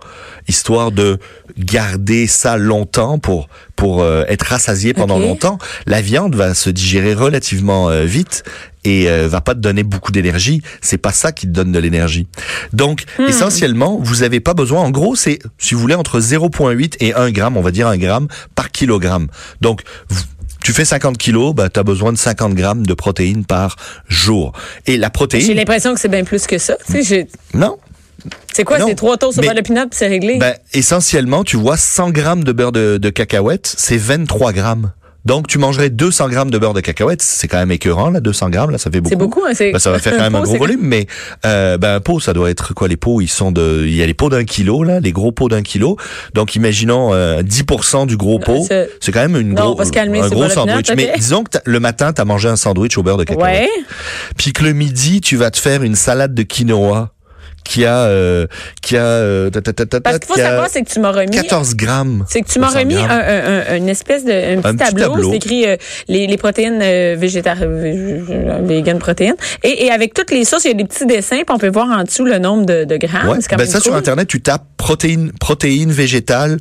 histoire 0.49 0.91
de 0.93 1.19
garder 1.59 2.27
ça 2.27 2.57
longtemps 2.57 3.19
pour 3.19 3.49
pour 3.77 4.03
euh, 4.03 4.25
être 4.29 4.43
rassasié 4.47 4.95
pendant 4.95 5.19
longtemps. 5.19 5.59
La 5.87 6.01
viande 6.01 6.35
va 6.35 6.55
se 6.55 6.71
digérer 6.71 7.15
relativement 7.15 7.89
euh, 7.89 8.05
vite 8.05 8.43
et 8.85 9.09
euh, 9.09 9.29
va 9.29 9.41
pas 9.41 9.55
te 9.55 9.61
donner 9.61 9.83
beaucoup 9.83 10.13
d'énergie. 10.13 10.63
C'est 10.81 10.99
pas 10.99 11.13
ça 11.13 11.33
qui 11.33 11.47
te 11.47 11.53
donne 11.53 11.73
de 11.73 11.79
l'énergie. 11.79 12.27
Donc, 12.73 13.05
Hmm. 13.19 13.25
essentiellement, 13.29 13.99
vous 14.01 14.23
avez 14.23 14.41
pas 14.41 14.55
besoin. 14.55 14.81
En 14.81 14.91
gros, 14.91 15.17
c'est 15.17 15.39
si 15.59 15.75
vous 15.75 15.81
voulez 15.81 15.95
entre 15.95 16.21
0,8 16.21 16.97
et 17.01 17.15
1 17.15 17.31
gramme, 17.31 17.57
on 17.57 17.63
va 17.63 17.71
dire 17.71 17.87
1 17.89 17.99
gramme 17.99 18.29
par 18.55 18.71
kilogramme. 18.71 19.29
Donc 19.61 19.83
vous- 20.09 20.23
tu 20.63 20.73
fais 20.73 20.85
50 20.85 21.17
kilos, 21.17 21.55
bah, 21.55 21.69
tu 21.71 21.81
as 21.81 21.83
besoin 21.83 22.13
de 22.13 22.19
50 22.19 22.55
grammes 22.55 22.87
de 22.87 22.93
protéines 22.95 23.45
par 23.47 23.77
jour. 24.09 24.53
Et 24.87 24.97
la 24.99 25.07
J'ai 25.07 25.11
protéine, 25.11 25.57
l'impression 25.57 25.95
que 25.95 26.01
c'est 26.01 26.09
bien 26.09 26.25
plus 26.25 26.47
que 26.47 26.59
ça. 26.59 26.77
J'ai- 27.03 27.27
non, 27.55 27.79
C'est 28.53 28.65
quoi? 28.65 28.77
C'est 28.79 28.95
trois 28.95 29.17
mais- 29.41 29.47
beurre 29.47 29.55
de 29.55 29.63
pinot 29.63 29.87
c'est 29.93 30.07
réglé? 30.09 30.37
Ben, 30.37 30.55
essentiellement, 30.75 31.45
tu 31.45 31.57
vois, 31.57 31.79
100 31.79 32.11
grammes 32.11 32.45
de 32.45 32.53
beurre 32.53 32.73
de, 32.73 32.99
de 32.99 33.11
cacahuète, 33.11 33.73
c'est 33.75 33.97
23 33.97 34.53
grammes. 34.53 34.93
Donc, 35.25 35.47
tu 35.49 35.59
mangerais 35.59 35.91
200 35.91 36.29
grammes 36.29 36.51
de 36.51 36.59
beurre 36.59 36.73
de 36.75 36.81
cacahuète, 36.81 37.21
c'est 37.23 37.47
quand 37.49 37.59
même 37.59 37.71
écœurant, 37.71 38.11
là, 38.11 38.21
200 38.21 38.51
grammes, 38.51 38.71
là, 38.71 38.79
ça 38.79 38.91
fait 38.91 39.01
beaucoup. 39.01 39.11
c'est 39.11 39.17
beaucoup, 39.17 39.43
hein? 39.47 39.53
c'est- 39.55 39.73
Ben, 39.73 39.79
ça 39.79 39.91
va 39.91 39.99
faire 39.99 40.13
quand 40.17 40.23
même 40.23 40.35
un 40.35 40.43
gros 40.43 40.57
volume, 40.57 40.81
mais 40.83 41.07
euh, 41.45 41.77
ben, 41.79 41.97
un 41.97 42.01
pot, 42.01 42.21
ça 42.21 42.33
doit 42.33 42.51
être 42.51 42.73
quoi? 42.75 42.89
Les 42.89 42.97
pots, 42.97 43.21
ils 43.21 43.29
sont 43.29 43.53
de, 43.53 43.85
il 43.87 43.95
y 43.95 44.03
a 44.03 44.07
les 44.07 44.15
pots 44.15 44.29
d'un 44.31 44.45
kilo 44.45 44.83
là, 44.83 45.01
les 45.01 45.13
gros 45.13 45.33
pots 45.33 45.49
d'un 45.49 45.63
kilo. 45.63 45.97
Donc, 46.35 46.57
imaginons 46.57 47.13
euh, 47.13 47.43
10% 47.43 48.07
du 48.07 48.17
gros 48.17 48.39
pot, 48.39 48.67
c'est- 48.69 49.13
quand 49.13 49.21
même 49.21 49.37
une 49.37 49.55
Non, 49.55 49.75
gros, 49.75 49.91
calmer, 49.91 50.21
un 50.21 50.29
gros 50.29 50.49
sandwich. 50.49 50.91
Mais 50.97 51.13
disons 51.17 51.45
que 51.45 51.59
le 51.65 51.81
matin, 51.81 52.13
t'as 52.13 52.25
mangé 52.25 52.49
un 52.49 52.57
sandwich 52.57 52.97
au 52.97 53.03
beurre 53.03 53.17
de 53.19 53.25
cacahuète. 53.25 53.63
Ouais. 53.63 53.69
Puis 54.37 54.53
que 54.53 54.63
le 54.65 54.73
midi, 54.73 55.21
tu 55.21 55.37
vas 55.37 55.51
te 55.51 55.59
faire 55.59 55.83
une 55.83 55.95
salade 55.97 56.35
de 56.35 56.43
quinoa 56.43 57.13
qui 57.65 57.85
a, 57.85 57.99
euh, 58.07 58.47
qui 58.83 58.97
a, 58.97 59.03
euh, 59.05 59.51
ta, 59.51 59.61
ta, 59.61 59.73
ta, 59.73 59.87
ta, 59.87 60.01
Parce 60.01 60.19
qu'il 60.19 60.29
faut 60.29 60.35
savoir, 60.41 60.67
c'est 60.71 60.83
que 60.83 60.91
tu 60.91 60.99
m'as 61.01 61.13
remis. 61.13 61.31
14 61.31 61.75
grammes. 61.77 62.25
C'est 62.29 62.41
que 62.43 62.49
tu 62.49 62.59
m'as 62.59 62.69
200 62.69 62.79
remis 62.81 62.97
un, 62.97 63.09
un- 63.09 63.63
un- 63.71 63.77
une 63.77 63.89
espèce 63.89 64.25
de 64.25 64.33
un 64.33 64.61
petit, 64.61 64.69
Un 64.69 64.77
tableau, 64.77 65.05
tableau. 65.13 65.31
c'est 65.31 65.37
écrit 65.37 65.67
euh, 65.67 65.77
les, 66.09 66.27
les 66.27 66.37
protéines 66.37 66.81
euh, 66.83 67.17
végétariennes, 67.19 68.25
vegan 68.67 68.99
protéines, 68.99 69.35
et, 69.63 69.87
et 69.87 69.91
avec 69.91 70.15
toutes 70.15 70.31
les 70.31 70.45
sources, 70.45 70.65
il 70.65 70.69
y 70.69 70.71
a 70.73 70.75
des 70.75 70.85
petits 70.85 71.07
dessins, 71.07 71.37
puis 71.37 71.55
on 71.55 71.59
peut 71.59 71.71
voir 71.71 71.89
en 71.89 72.05
dessous 72.05 72.25
le 72.25 72.39
nombre 72.39 72.67
de, 72.67 72.85
de 72.85 72.97
grammes. 72.97 73.29
Ouais. 73.29 73.37
C'est 73.41 73.49
quand 73.49 73.57
Ben 73.57 73.65
même 73.65 73.73
ça 73.73 73.81
sur 73.81 73.91
cool. 73.93 73.99
internet, 73.99 74.29
tu 74.29 74.41
tapes 74.41 74.65
protéines, 74.77 75.33
protéines 75.39 75.93
végétales, 75.93 76.59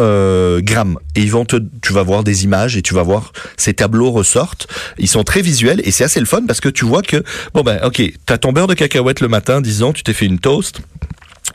euh, 0.00 0.60
grammes, 0.62 0.98
et 1.14 1.20
ils 1.22 1.30
vont 1.30 1.44
te, 1.44 1.56
tu 1.82 1.92
vas 1.92 2.02
voir 2.02 2.24
des 2.24 2.44
images 2.44 2.76
et 2.76 2.82
tu 2.82 2.94
vas 2.94 3.02
voir 3.02 3.32
ces 3.56 3.74
tableaux 3.74 4.10
ressortent. 4.10 4.66
Ils 4.98 5.08
sont 5.08 5.22
très 5.22 5.42
visuels 5.42 5.80
et 5.84 5.90
c'est 5.90 6.04
assez 6.04 6.18
le 6.20 6.26
fun 6.26 6.42
parce 6.46 6.60
que 6.60 6.68
tu 6.68 6.84
vois 6.84 7.02
que 7.02 7.22
bon 7.54 7.62
ben 7.62 7.78
ok, 7.84 8.02
t'as 8.26 8.38
ton 8.38 8.52
beurre 8.52 8.66
de 8.66 8.74
cacahuète 8.74 9.20
le 9.20 9.28
matin, 9.28 9.60
disons, 9.60 9.92
tu 9.92 10.02
t'es 10.02 10.12
fait 10.12 10.26
une 10.26 10.38
toast. 10.38 10.80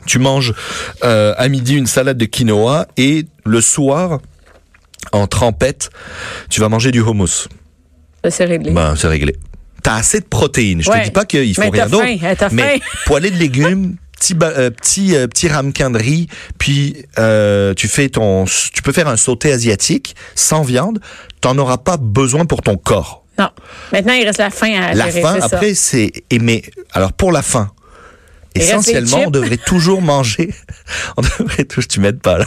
Tu 0.06 0.18
manges 0.18 0.54
euh, 1.04 1.34
à 1.36 1.48
midi 1.48 1.74
une 1.76 1.86
salade 1.86 2.16
de 2.16 2.24
quinoa 2.24 2.86
et 2.96 3.26
le 3.44 3.60
soir, 3.60 4.20
en 5.12 5.26
trempette, 5.26 5.90
tu 6.48 6.60
vas 6.60 6.68
manger 6.68 6.90
du 6.90 7.00
hummus. 7.00 7.48
C'est 8.28 8.44
réglé. 8.46 8.70
Ben, 8.72 8.94
c'est 8.96 9.08
réglé. 9.08 9.36
T'as 9.82 9.96
assez 9.96 10.20
de 10.20 10.24
protéines. 10.24 10.80
Je 10.82 10.88
Ouais. 10.90 11.00
te 11.00 11.04
dis 11.06 11.10
pas 11.10 11.24
qu'il 11.24 11.54
faut 11.54 11.60
Mais 11.62 11.70
rien 11.70 11.86
d'autre. 11.88 12.04
hein, 12.06 12.48
Mais 12.52 12.78
faim. 12.78 12.84
poêlée 13.06 13.30
de 13.30 13.36
légumes, 13.36 13.96
petit 14.22 14.36
euh, 14.42 14.70
petit 14.70 15.16
euh, 15.16 15.26
petit 15.26 15.48
ramequin 15.48 15.90
de 15.90 15.98
riz, 15.98 16.28
puis 16.58 17.04
euh, 17.18 17.74
tu 17.74 17.88
fais 17.88 18.08
ton, 18.08 18.44
tu 18.44 18.82
peux 18.82 18.92
faire 18.92 19.08
un 19.08 19.16
sauté 19.16 19.52
asiatique 19.52 20.14
sans 20.34 20.62
viande. 20.62 21.00
T'en 21.40 21.58
auras 21.58 21.78
pas 21.78 21.96
besoin 21.96 22.44
pour 22.44 22.62
ton 22.62 22.76
corps. 22.76 23.24
Non. 23.38 23.50
Maintenant, 23.92 24.12
il 24.12 24.24
reste 24.24 24.38
la 24.38 24.50
faim 24.50 24.72
à 24.80 24.94
La 24.94 25.10
gérer, 25.10 25.22
faim 25.22 25.40
ça. 25.40 25.56
après 25.56 25.74
c'est 25.74 26.12
aimer. 26.30 26.62
Alors 26.92 27.12
pour 27.12 27.32
la 27.32 27.42
faim. 27.42 27.70
Il 28.54 28.62
Essentiellement, 28.62 29.22
on 29.26 29.30
devrait 29.30 29.56
toujours 29.56 30.02
manger. 30.14 30.54
On 31.16 31.22
devrait 31.22 31.64
toujours, 31.64 31.88
tu 31.88 32.00
m'aides 32.00 32.20
pas 32.20 32.36
là. 32.36 32.46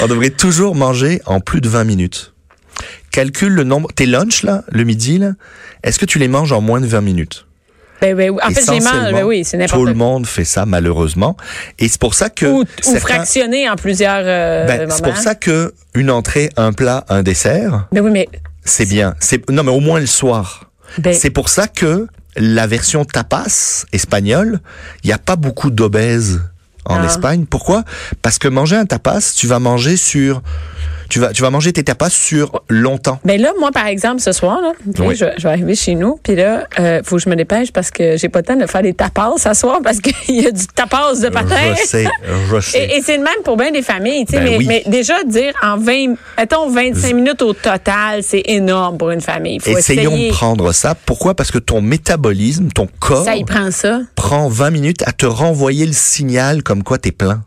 On 0.00 0.06
devrait 0.06 0.30
toujours 0.30 0.74
manger 0.74 1.20
en 1.26 1.40
plus 1.40 1.60
de 1.60 1.68
20 1.68 1.84
minutes. 1.84 2.32
Calcule 3.10 3.52
le 3.52 3.62
nombre. 3.62 3.90
Tes 3.94 4.06
lunchs 4.06 4.42
là, 4.42 4.64
le 4.72 4.84
midi 4.84 5.18
là, 5.18 5.32
est-ce 5.82 5.98
que 5.98 6.06
tu 6.06 6.18
les 6.18 6.28
manges 6.28 6.52
en 6.52 6.62
moins 6.62 6.80
de 6.80 6.86
20 6.86 7.02
minutes? 7.02 7.46
Ben, 8.00 8.14
ben, 8.16 8.32
en 8.42 8.50
fait, 8.50 8.64
j'ai 8.70 8.80
mal. 8.80 9.12
Ben 9.14 9.24
oui, 9.24 9.44
c'est 9.44 9.56
n'importe 9.56 9.78
Tout 9.80 9.86
le 9.86 9.94
monde 9.94 10.26
fait 10.26 10.44
ça 10.44 10.66
malheureusement, 10.66 11.36
et 11.78 11.88
c'est 11.88 12.00
pour 12.00 12.14
ça 12.14 12.28
que 12.28 12.46
Ou, 12.46 12.60
ou 12.62 12.64
certains- 12.82 13.00
fractionné 13.00 13.68
en 13.70 13.76
plusieurs 13.76 14.22
euh, 14.24 14.66
ben, 14.66 14.90
c'est 14.90 15.02
pour 15.04 15.16
ça 15.16 15.34
que 15.34 15.72
une 15.94 16.10
entrée, 16.10 16.50
un 16.56 16.72
plat, 16.72 17.04
un 17.08 17.22
dessert, 17.22 17.86
Ben 17.92 18.02
oui, 18.04 18.10
mais 18.10 18.28
c'est 18.64 18.86
bien. 18.86 19.14
C'est 19.20 19.48
non 19.50 19.62
mais 19.62 19.70
au 19.72 19.80
moins 19.80 20.00
le 20.00 20.06
soir. 20.06 20.70
C'est 21.12 21.30
pour 21.30 21.48
ça 21.48 21.66
que 21.68 22.06
la 22.36 22.66
version 22.66 23.04
tapas 23.04 23.84
espagnole, 23.92 24.60
il 25.02 25.06
n'y 25.08 25.12
a 25.12 25.18
pas 25.18 25.36
beaucoup 25.36 25.70
d'obèses 25.70 26.40
en 26.84 27.00
Ah. 27.00 27.06
Espagne. 27.06 27.46
Pourquoi? 27.48 27.84
Parce 28.22 28.38
que 28.38 28.48
manger 28.48 28.76
un 28.76 28.86
tapas, 28.86 29.32
tu 29.36 29.46
vas 29.46 29.58
manger 29.60 29.96
sur 29.96 30.42
Tu 31.08 31.18
vas, 31.20 31.32
tu 31.32 31.42
vas 31.42 31.50
manger 31.50 31.72
tes 31.72 31.84
tapas 31.84 32.10
sur 32.10 32.62
longtemps. 32.68 33.18
Ben 33.24 33.40
là, 33.40 33.52
moi, 33.60 33.70
par 33.72 33.86
exemple, 33.86 34.20
ce 34.20 34.32
soir, 34.32 34.60
là, 34.62 34.72
Oui. 35.00 35.14
je, 35.16 35.26
je 35.36 35.42
vais 35.42 35.48
arriver 35.50 35.74
chez 35.74 35.94
nous, 35.94 36.18
puis 36.22 36.34
là, 36.34 36.66
euh, 36.80 37.02
faut 37.04 37.16
que 37.16 37.22
je 37.22 37.28
me 37.28 37.36
dépêche 37.36 37.72
parce 37.72 37.90
que 37.90 38.16
j'ai 38.16 38.28
pas 38.28 38.40
le 38.40 38.44
temps 38.44 38.56
de 38.56 38.66
faire 38.66 38.82
des 38.82 38.94
tapas 38.94 39.32
ce 39.38 39.52
soir 39.54 39.80
parce 39.82 40.00
qu'il 40.00 40.14
y 40.42 40.46
a 40.46 40.50
du 40.50 40.66
tapas 40.66 41.14
de 41.20 41.28
patin. 41.28 41.74
Je 41.80 41.86
sais, 41.86 42.04
je 42.50 42.60
sais. 42.60 42.78
Et, 42.78 42.96
et 42.96 43.02
c'est 43.02 43.16
le 43.18 43.22
même 43.24 43.42
pour 43.44 43.56
bien 43.56 43.70
des 43.70 43.82
familles, 43.82 44.24
tu 44.26 44.32
sais, 44.34 44.38
Ben 44.40 44.50
mais, 44.50 44.56
oui. 44.58 44.66
mais 44.66 44.82
déjà 44.86 45.22
dire 45.24 45.52
en 45.62 45.76
20, 45.76 46.14
mettons 46.38 46.68
25 46.70 47.14
minutes 47.14 47.42
au 47.42 47.52
total, 47.52 48.22
c'est 48.22 48.42
énorme 48.46 48.98
pour 48.98 49.10
une 49.10 49.20
famille. 49.20 49.60
Faut 49.60 49.76
Essayons 49.76 50.12
essayer. 50.12 50.30
de 50.30 50.34
prendre 50.34 50.72
ça. 50.72 50.94
Pourquoi? 51.06 51.34
Parce 51.34 51.50
que 51.50 51.58
ton 51.58 51.80
métabolisme, 51.80 52.68
ton 52.74 52.88
corps, 53.00 53.24
Ça, 53.24 53.36
il 53.36 53.44
prend 53.44 53.70
ça. 53.70 54.00
prend 54.16 54.48
20 54.48 54.70
minutes 54.70 55.02
à 55.06 55.12
te 55.12 55.26
renvoyer 55.26 55.86
le 55.86 55.92
signal 55.92 56.62
comme 56.62 56.82
quoi 56.82 56.98
t'es 56.98 57.12
plein. 57.12 57.42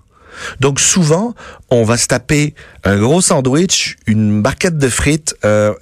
Donc 0.60 0.80
souvent, 0.80 1.34
on 1.70 1.84
va 1.84 1.98
se 1.98 2.08
taper 2.08 2.54
un 2.84 2.98
gros 2.98 3.22
sandwich, 3.22 3.98
une 4.08 4.42
barquette 4.42 4.78
de 4.78 4.90
frites, 4.90 5.36
euh, 5.46 5.74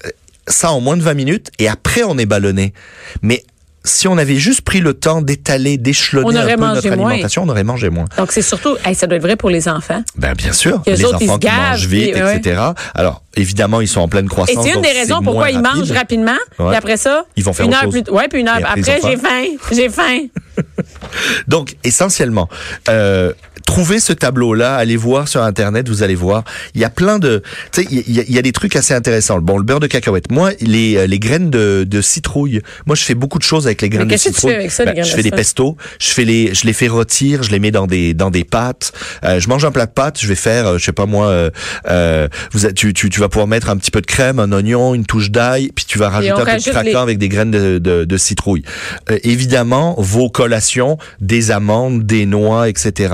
ça 0.48 0.72
en 0.72 0.80
moins 0.82 0.98
de 0.98 1.02
20 1.02 1.14
minutes, 1.14 1.52
et 1.60 1.68
après 1.68 2.04
on 2.04 2.18
est 2.18 2.26
ballonné. 2.26 2.74
Mais 3.22 3.44
si 3.86 4.08
on 4.08 4.18
avait 4.18 4.38
juste 4.38 4.62
pris 4.62 4.80
le 4.80 4.96
temps 4.96 5.22
d'étaler, 5.22 5.78
d'échelonner 5.78 6.26
On 6.28 6.36
un 6.36 6.46
peu 6.46 6.56
notre 6.56 6.96
moins. 6.96 7.10
alimentation, 7.10 7.44
on 7.44 7.50
aurait 7.50 7.64
mangé 7.64 7.90
moins. 7.92 8.06
Donc, 8.18 8.32
c'est 8.32 8.42
surtout, 8.42 8.76
hey, 8.84 8.96
ça 8.96 9.06
doit 9.06 9.18
être 9.18 9.22
vrai 9.22 9.36
pour 9.36 9.52
les 9.52 9.68
enfants. 9.68 10.02
Ben 10.18 10.34
bien 10.34 10.54
sûr, 10.54 10.82
les 10.88 10.96
les 10.96 11.06
autres, 11.06 11.24
enfants 11.24 11.38
qui 11.38 11.46
gavent, 11.46 11.70
mangent 11.72 11.86
vite, 11.86 12.16
ouais. 12.16 12.38
etc. 12.38 12.62
Alors 12.96 13.22
évidemment, 13.36 13.82
ils 13.82 13.88
sont 13.88 14.02
en 14.02 14.08
pleine 14.08 14.26
Et 14.26 14.30
croissance. 14.30 14.66
c'est 14.66 14.74
une 14.74 14.82
des 14.82 14.92
raisons 14.92 15.22
pourquoi 15.22 15.52
ils 15.52 15.62
mangent 15.62 15.92
rapidement. 15.92 16.32
Ouais. 16.58 16.70
Puis 16.70 16.76
après 16.78 16.98
ça, 16.98 17.26
Ils 17.36 17.44
vont 17.44 17.54
faire 17.54 17.66
une 17.68 17.74
autre 17.74 17.84
heure 17.86 17.92
chose. 17.92 18.04
plus 18.04 18.12
Ouais, 18.12 18.28
puis 18.28 18.40
une 18.42 18.48
heure. 18.48 18.60
Et 18.60 18.64
après, 18.64 19.00
j'ai 19.04 19.18
faim. 19.18 19.46
J'ai 19.72 19.90
faim. 19.90 20.20
Donc, 21.48 21.76
essentiellement, 21.84 22.50
euh, 22.90 23.34
trouvez 23.66 24.00
ce 24.00 24.14
tableau-là, 24.14 24.76
allez 24.76 24.96
voir 24.98 25.28
sur 25.28 25.42
Internet, 25.42 25.90
vous 25.90 26.04
allez 26.04 26.16
voir. 26.16 26.44
Il 26.76 26.82
y 26.82 26.84
a 26.86 26.90
plein 26.90 27.20
de... 27.20 27.42
Tu 27.72 27.82
sais, 27.84 27.88
il 27.92 28.12
y, 28.16 28.20
a- 28.20 28.24
il 28.28 28.34
y 28.34 28.38
a 28.38 28.42
des 28.42 28.52
trucs 28.52 28.76
assez 28.76 28.94
intéressants. 28.94 29.40
Bon, 29.40 29.58
le 29.58 29.64
beurre 29.64 29.80
de 29.80 29.88
cacahuète. 29.88 30.32
Moi, 30.32 30.52
les, 30.62 30.98
euh, 30.98 31.08
les 31.08 31.20
graines 31.20 31.50
de, 31.50 31.86
de 31.88 32.02
citrouille, 32.02 32.62
moi, 32.86 32.96
je 32.96 33.04
fais 33.04 33.16
beaucoup 33.16 33.38
de 33.40 33.44
choses 33.44 33.66
avec 33.66 33.82
les 33.82 33.90
graines 33.90 34.08
de 34.08 34.12
qu'est-ce 34.14 34.26
que 34.26 34.30
tu 34.30 34.36
citrouille. 34.36 34.52
fais 34.54 34.58
avec 34.60 34.72
ça, 34.72 34.86
les 34.86 34.94
graines 34.94 35.04
je 35.06 35.10
fais 35.12 35.18
des 35.18 35.24
citrouille? 35.24 35.38
pestos, 35.38 35.78
je 36.00 36.10
fais 36.12 36.26
les, 36.26 36.54
je 36.54 36.66
les 36.66 36.74
fais 36.74 36.88
rôtir, 36.88 37.44
je 37.44 37.52
les 37.52 37.60
mets 37.60 37.72
dans 37.72 37.88
des, 37.88 38.14
dans 38.14 38.32
des 38.32 38.44
pâtes. 38.44 38.94
Euh, 39.24 39.40
je 39.40 39.50
mange 39.50 39.66
un 39.66 39.72
plat 39.72 39.86
de 39.88 39.92
pâtes, 39.92 40.20
je 40.22 40.28
vais 40.28 40.36
faire, 40.36 40.68
euh, 40.68 40.78
je 40.78 40.86
sais 40.86 40.92
pas 40.94 41.06
moi, 41.06 41.28
euh, 41.28 41.50
euh, 41.90 42.28
vous, 42.52 42.72
tu, 42.72 42.94
tu, 42.94 43.10
tu 43.10 43.20
vas 43.20 43.30
pouvoir 43.30 43.48
mettre 43.48 43.70
un 43.70 43.78
petit 43.78 43.92
peu 43.92 44.02
de 44.02 44.06
crème, 44.08 44.40
un 44.40 44.52
oignon, 44.52 44.94
une 44.94 45.06
touche 45.06 45.32
d'ail, 45.32 45.72
puis 45.76 45.86
tu 45.86 45.98
vas 45.98 46.10
rajouter 46.10 46.32
un 46.34 46.36
peu 46.38 46.42
de 46.46 46.50
rajoute 46.52 46.72
craquant 46.74 46.90
les- 46.90 46.96
avec 46.96 47.18
des 47.18 47.30
graines 47.30 47.52
de, 47.52 47.78
de, 47.80 48.06
de 48.06 48.18
citrouille. 48.18 48.64
Euh, 49.10 49.18
évidemment, 49.24 49.96
vos 49.98 50.30
collations, 50.30 50.98
des 51.20 51.52
amandes, 51.52 52.04
des 52.06 52.26
noix, 52.26 52.70
etc. 52.70 53.14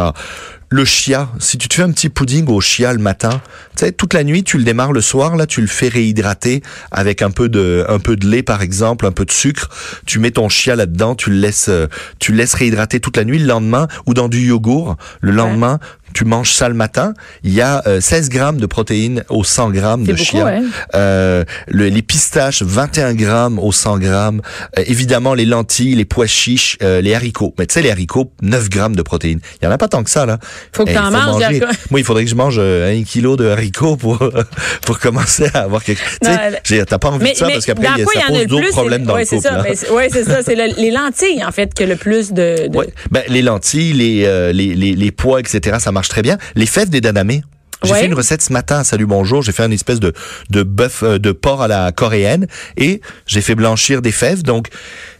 Le 0.73 0.85
chia, 0.85 1.27
si 1.37 1.57
tu 1.57 1.67
te 1.67 1.73
fais 1.73 1.81
un 1.81 1.91
petit 1.91 2.07
pudding 2.07 2.47
au 2.47 2.61
chia 2.61 2.93
le 2.93 2.99
matin, 2.99 3.41
tu 3.75 3.83
sais, 3.83 3.91
toute 3.91 4.13
la 4.13 4.23
nuit, 4.23 4.45
tu 4.45 4.57
le 4.57 4.63
démarres 4.63 4.93
le 4.93 5.01
soir, 5.01 5.35
là, 5.35 5.45
tu 5.45 5.59
le 5.59 5.67
fais 5.67 5.89
réhydrater 5.89 6.63
avec 6.91 7.21
un 7.21 7.29
peu 7.29 7.49
de, 7.49 7.85
un 7.89 7.99
peu 7.99 8.15
de 8.15 8.25
lait, 8.25 8.41
par 8.41 8.61
exemple, 8.61 9.05
un 9.05 9.11
peu 9.11 9.25
de 9.25 9.31
sucre. 9.31 9.69
Tu 10.05 10.19
mets 10.19 10.31
ton 10.31 10.47
chia 10.47 10.77
là-dedans, 10.77 11.15
tu 11.15 11.29
le 11.29 11.35
laisses, 11.35 11.67
euh, 11.67 11.87
tu 12.19 12.31
le 12.31 12.37
laisses 12.37 12.53
réhydrater 12.53 13.01
toute 13.01 13.17
la 13.17 13.25
nuit. 13.25 13.37
Le 13.37 13.47
lendemain, 13.47 13.89
ou 14.05 14.13
dans 14.13 14.29
du 14.29 14.39
yogourt, 14.39 14.95
le 15.19 15.33
lendemain, 15.33 15.79
tu 16.13 16.25
manges 16.25 16.51
ça 16.53 16.67
le 16.69 16.75
matin. 16.75 17.13
Il 17.43 17.53
y 17.53 17.61
a 17.61 17.81
euh, 17.87 18.01
16 18.01 18.29
grammes 18.29 18.57
de 18.57 18.65
protéines 18.65 19.23
au 19.29 19.43
100 19.43 19.69
grammes 19.71 20.03
de 20.03 20.11
beaucoup, 20.13 20.23
chia. 20.23 20.45
ouais. 20.45 20.59
Euh, 20.95 21.43
le- 21.67 21.87
les 21.89 22.01
pistaches, 22.01 22.61
21 22.63 23.13
grammes 23.13 23.59
au 23.59 23.71
100 23.71 23.97
grammes. 23.99 24.41
Euh, 24.77 24.83
évidemment, 24.87 25.33
les 25.33 25.45
lentilles, 25.45 25.95
les 25.95 26.05
pois 26.05 26.27
chiches, 26.27 26.77
euh, 26.83 27.01
les 27.01 27.13
haricots. 27.15 27.53
Mais 27.57 27.65
tu 27.65 27.73
sais, 27.73 27.81
les 27.81 27.91
haricots, 27.91 28.31
9 28.41 28.69
grammes 28.69 28.95
de 28.95 29.01
protéines. 29.01 29.39
Il 29.61 29.65
y 29.65 29.67
en 29.67 29.71
a 29.71 29.77
pas 29.77 29.87
tant 29.87 30.03
que 30.03 30.09
ça, 30.09 30.25
là. 30.25 30.37
Faut 30.73 30.85
que 30.85 30.91
Eh, 30.91 30.93
t'en 30.93 31.07
il 31.07 31.11
manges. 31.11 31.43
Moi, 31.89 31.99
il 31.99 32.03
faudrait 32.03 32.23
que 32.25 32.29
je 32.29 32.35
mange 32.35 32.55
euh, 32.59 32.97
un 32.99 33.03
kilo 33.03 33.37
de 33.37 33.47
haricots 33.47 33.95
pour, 33.97 34.17
pour 34.85 34.99
commencer 34.99 35.47
à 35.53 35.59
avoir 35.61 35.83
quelque 35.83 36.01
chose. 36.01 36.37
Tu 36.63 36.83
t'as 36.85 36.97
pas 36.97 37.09
envie 37.09 37.31
de 37.31 37.37
ça 37.37 37.47
parce 37.49 37.65
qu'après, 37.65 37.87
ça 37.87 37.93
en 38.29 38.33
pose 38.33 38.47
d'autres 38.47 38.69
problèmes 38.69 39.03
dans 39.03 39.13
ouais, 39.15 39.21
le 39.29 39.37
couple. 39.37 39.47
mais 39.63 39.75
c'est- 39.75 39.89
ouais, 39.91 40.09
c'est 40.11 40.23
ça. 40.23 40.41
C'est 40.43 40.55
le- 40.55 40.75
les 40.81 40.91
lentilles, 40.91 41.43
en 41.45 41.51
fait, 41.51 41.73
que 41.73 41.83
le 41.83 41.95
plus 41.95 42.31
de. 42.31 42.67
de- 42.67 42.77
Ouais. 42.77 42.87
Ben, 43.11 43.23
les 43.27 43.41
lentilles, 43.41 43.93
les, 43.93 44.23
euh, 44.25 44.51
les, 44.51 44.73
les, 44.75 44.93
les 44.95 45.11
pois, 45.11 45.39
etc., 45.39 45.77
ça 45.79 45.91
marche 45.91 46.00
très 46.09 46.21
bien. 46.21 46.37
Les 46.55 46.65
fèves 46.65 46.89
des 46.89 47.01
danamés. 47.01 47.43
J'ai 47.83 47.91
Ouais. 47.93 47.99
fait 48.01 48.05
une 48.05 48.13
recette 48.13 48.43
ce 48.43 48.53
matin 48.53 48.83
Salut 48.83 49.07
Bonjour. 49.07 49.41
J'ai 49.41 49.51
fait 49.51 49.65
une 49.65 49.73
espèce 49.73 49.99
de, 49.99 50.13
de 50.51 50.61
bœuf, 50.61 51.01
euh, 51.01 51.17
de 51.17 51.31
porc 51.31 51.63
à 51.63 51.67
la 51.67 51.91
coréenne 51.91 52.45
et 52.77 53.01
j'ai 53.25 53.41
fait 53.41 53.55
blanchir 53.55 54.03
des 54.03 54.11
fèves. 54.11 54.43
Donc, 54.43 54.67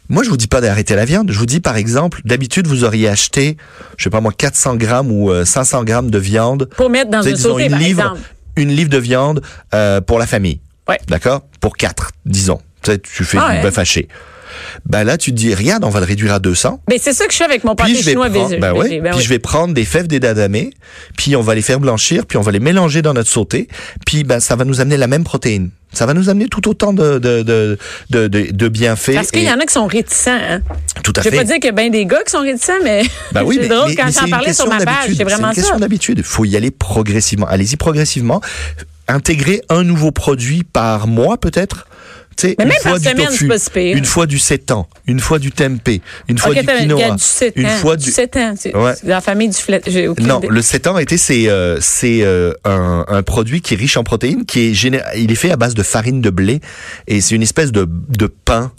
moi, 0.09 0.23
je 0.23 0.29
vous 0.29 0.37
dis 0.37 0.45
pas 0.47 0.61
d'arrêter 0.61 0.93
la 0.95 1.05
viande. 1.05 1.31
Je 1.31 1.39
vous 1.39 1.47
dis, 1.47 1.59
par 1.59 1.75
exemple, 1.75 2.21
d'habitude, 2.23 2.67
vous 2.67 2.83
auriez 2.83 3.07
acheté, 3.09 3.57
je 3.97 4.03
sais 4.03 4.09
pas 4.11 4.21
moi, 4.21 4.31
400 4.37 4.75
grammes 4.75 5.09
ou 5.11 5.31
euh, 5.31 5.43
500 5.43 5.83
grammes 5.85 6.11
de 6.11 6.19
viande. 6.19 6.69
Pour 6.77 6.91
mettre 6.91 7.09
dans 7.09 7.21
Tu 7.21 7.29
sais, 7.29 7.31
un 7.31 7.35
disons, 7.35 7.49
sauté, 7.53 7.63
une 7.65 7.71
par 7.71 7.79
livre, 7.79 8.01
exemple. 8.01 8.21
une 8.57 8.69
livre 8.69 8.89
de 8.91 8.97
viande 8.99 9.41
euh, 9.73 9.99
pour 10.01 10.19
la 10.19 10.27
famille. 10.27 10.59
Ouais. 10.87 10.99
D'accord? 11.07 11.41
Pour 11.61 11.75
quatre, 11.77 12.11
disons. 12.27 12.59
Tu 12.83 12.91
sais, 12.91 12.99
tu 12.99 13.23
fais 13.23 13.37
Ah 13.41 13.49
du 13.51 13.55
ouais. 13.57 13.61
bœuf 13.63 13.77
haché. 13.79 14.07
Ben 14.85 15.03
là, 15.03 15.17
tu 15.17 15.31
te 15.31 15.35
dis, 15.37 15.53
regarde, 15.53 15.83
on 15.83 15.89
va 15.89 15.99
le 15.99 16.05
réduire 16.05 16.33
à 16.33 16.39
200. 16.39 16.81
Mais 16.89 16.97
c'est 16.99 17.13
ça 17.13 17.25
que 17.25 17.31
je 17.33 17.37
fais 17.37 17.43
avec 17.45 17.63
mon 17.63 17.75
pâté 17.75 17.93
vais 17.93 18.01
chinois 18.01 18.29
prendre, 18.29 18.49
ben. 18.49 18.59
Ben 18.59 18.73
puis 18.89 18.99
oui. 19.15 19.21
je 19.21 19.29
vais 19.29 19.39
prendre 19.39 19.73
des 19.73 19.85
fèves 19.85 20.07
des 20.07 20.19
dadamés, 20.19 20.71
puis 21.17 21.35
on 21.35 21.41
va 21.41 21.55
les 21.55 21.61
faire 21.61 21.79
blanchir, 21.79 22.25
puis 22.25 22.37
on 22.37 22.41
va 22.41 22.51
les 22.51 22.59
mélanger 22.59 23.01
dans 23.01 23.13
notre 23.13 23.29
sauté, 23.29 23.67
puis 24.05 24.23
ben 24.23 24.39
ça 24.39 24.55
va 24.55 24.65
nous 24.65 24.81
amener 24.81 24.97
la 24.97 25.07
même 25.07 25.23
protéine. 25.23 25.69
Ça 25.93 26.05
va 26.05 26.13
nous 26.13 26.29
amener 26.29 26.47
tout 26.47 26.69
autant 26.69 26.93
de 26.93 27.19
de 27.19 27.41
de 27.43 27.77
de, 28.09 28.27
de, 28.29 28.47
de 28.51 28.67
bienfaits. 28.69 29.13
Parce 29.13 29.29
qu'il 29.31 29.43
y 29.43 29.51
en 29.51 29.59
a 29.59 29.65
qui 29.65 29.73
sont 29.73 29.87
réticents. 29.87 30.31
Hein. 30.31 30.61
tout 31.03 31.11
à 31.17 31.21
Je 31.21 31.25
vais 31.29 31.31
fait. 31.31 31.37
pas 31.37 31.43
dire 31.43 31.55
qu'il 31.55 31.65
y 31.65 31.69
a 31.69 31.71
bien 31.73 31.89
des 31.89 32.05
gars 32.05 32.23
qui 32.23 32.31
sont 32.31 32.39
réticents, 32.41 32.79
mais 32.81 33.03
Ben 33.33 33.43
oui, 33.45 33.57
c'est 33.61 33.67
drôle 33.67 33.89
mais- 33.89 33.95
quand 33.97 34.07
j'en 34.09 34.29
parlais 34.29 34.53
sur 34.53 34.67
ma 34.69 34.79
page. 34.79 35.11
C'est 35.17 35.23
vraiment 35.25 35.49
une 35.49 35.53
question 35.55 35.77
d'habitude. 35.79 36.19
Il 36.19 36.23
faut 36.23 36.45
y 36.45 36.55
aller 36.55 36.71
progressivement. 36.71 37.47
Allez-y 37.47 37.75
progressivement. 37.75 38.39
Intégrer 39.09 39.61
un 39.67 39.83
nouveau 39.83 40.11
produit 40.11 40.63
par 40.63 41.07
mois 41.07 41.37
peut-être? 41.37 41.87
Sais, 42.41 42.55
une 42.59 42.71
fois 42.71 42.97
du 42.99 43.07
semaine, 43.09 43.27
tofu, 43.27 43.47
pas 43.47 43.79
une 43.81 44.05
fois 44.05 44.25
du 44.25 44.39
sétan, 44.39 44.87
une 45.05 45.19
fois 45.19 45.37
du 45.39 45.51
tempeh, 45.51 46.01
une 46.27 46.37
fois 46.37 46.51
Ok, 46.51 46.59
du 46.61 46.65
quinoa, 46.65 47.11
du 47.11 47.21
7 47.23 47.53
une 47.55 47.65
ans. 47.67 47.69
fois 47.69 47.97
du 47.97 48.05
du 48.05 48.11
7 48.11 48.37
ans. 48.37 48.53
C'est 48.57 48.75
Ouais. 48.75 48.93
la 49.03 49.21
famille 49.21 49.49
du 49.49 49.55
flet. 49.57 49.81
Non, 50.19 50.39
idée. 50.39 50.47
le 50.49 50.61
7 50.61 50.87
ans 50.87 50.97
été, 50.97 51.17
c'est 51.17 51.47
euh, 51.49 51.77
c'est 51.81 52.21
euh, 52.23 52.53
un, 52.65 53.05
un 53.07 53.21
produit 53.23 53.61
qui 53.61 53.75
est 53.75 53.77
riche 53.77 53.95
en 53.97 54.03
protéines, 54.03 54.45
qui 54.45 54.69
est 54.69 54.73
géné- 54.73 55.01
il 55.17 55.31
est 55.31 55.35
fait 55.35 55.51
à 55.51 55.55
base 55.55 55.73
de 55.75 55.83
farine 55.83 56.21
de 56.21 56.29
blé 56.31 56.61
et 57.07 57.21
c'est 57.21 57.35
une 57.35 57.43
espèce 57.43 57.71
de 57.71 57.87
de 57.87 58.27
pain. 58.27 58.71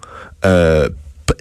Euh, 0.44 0.88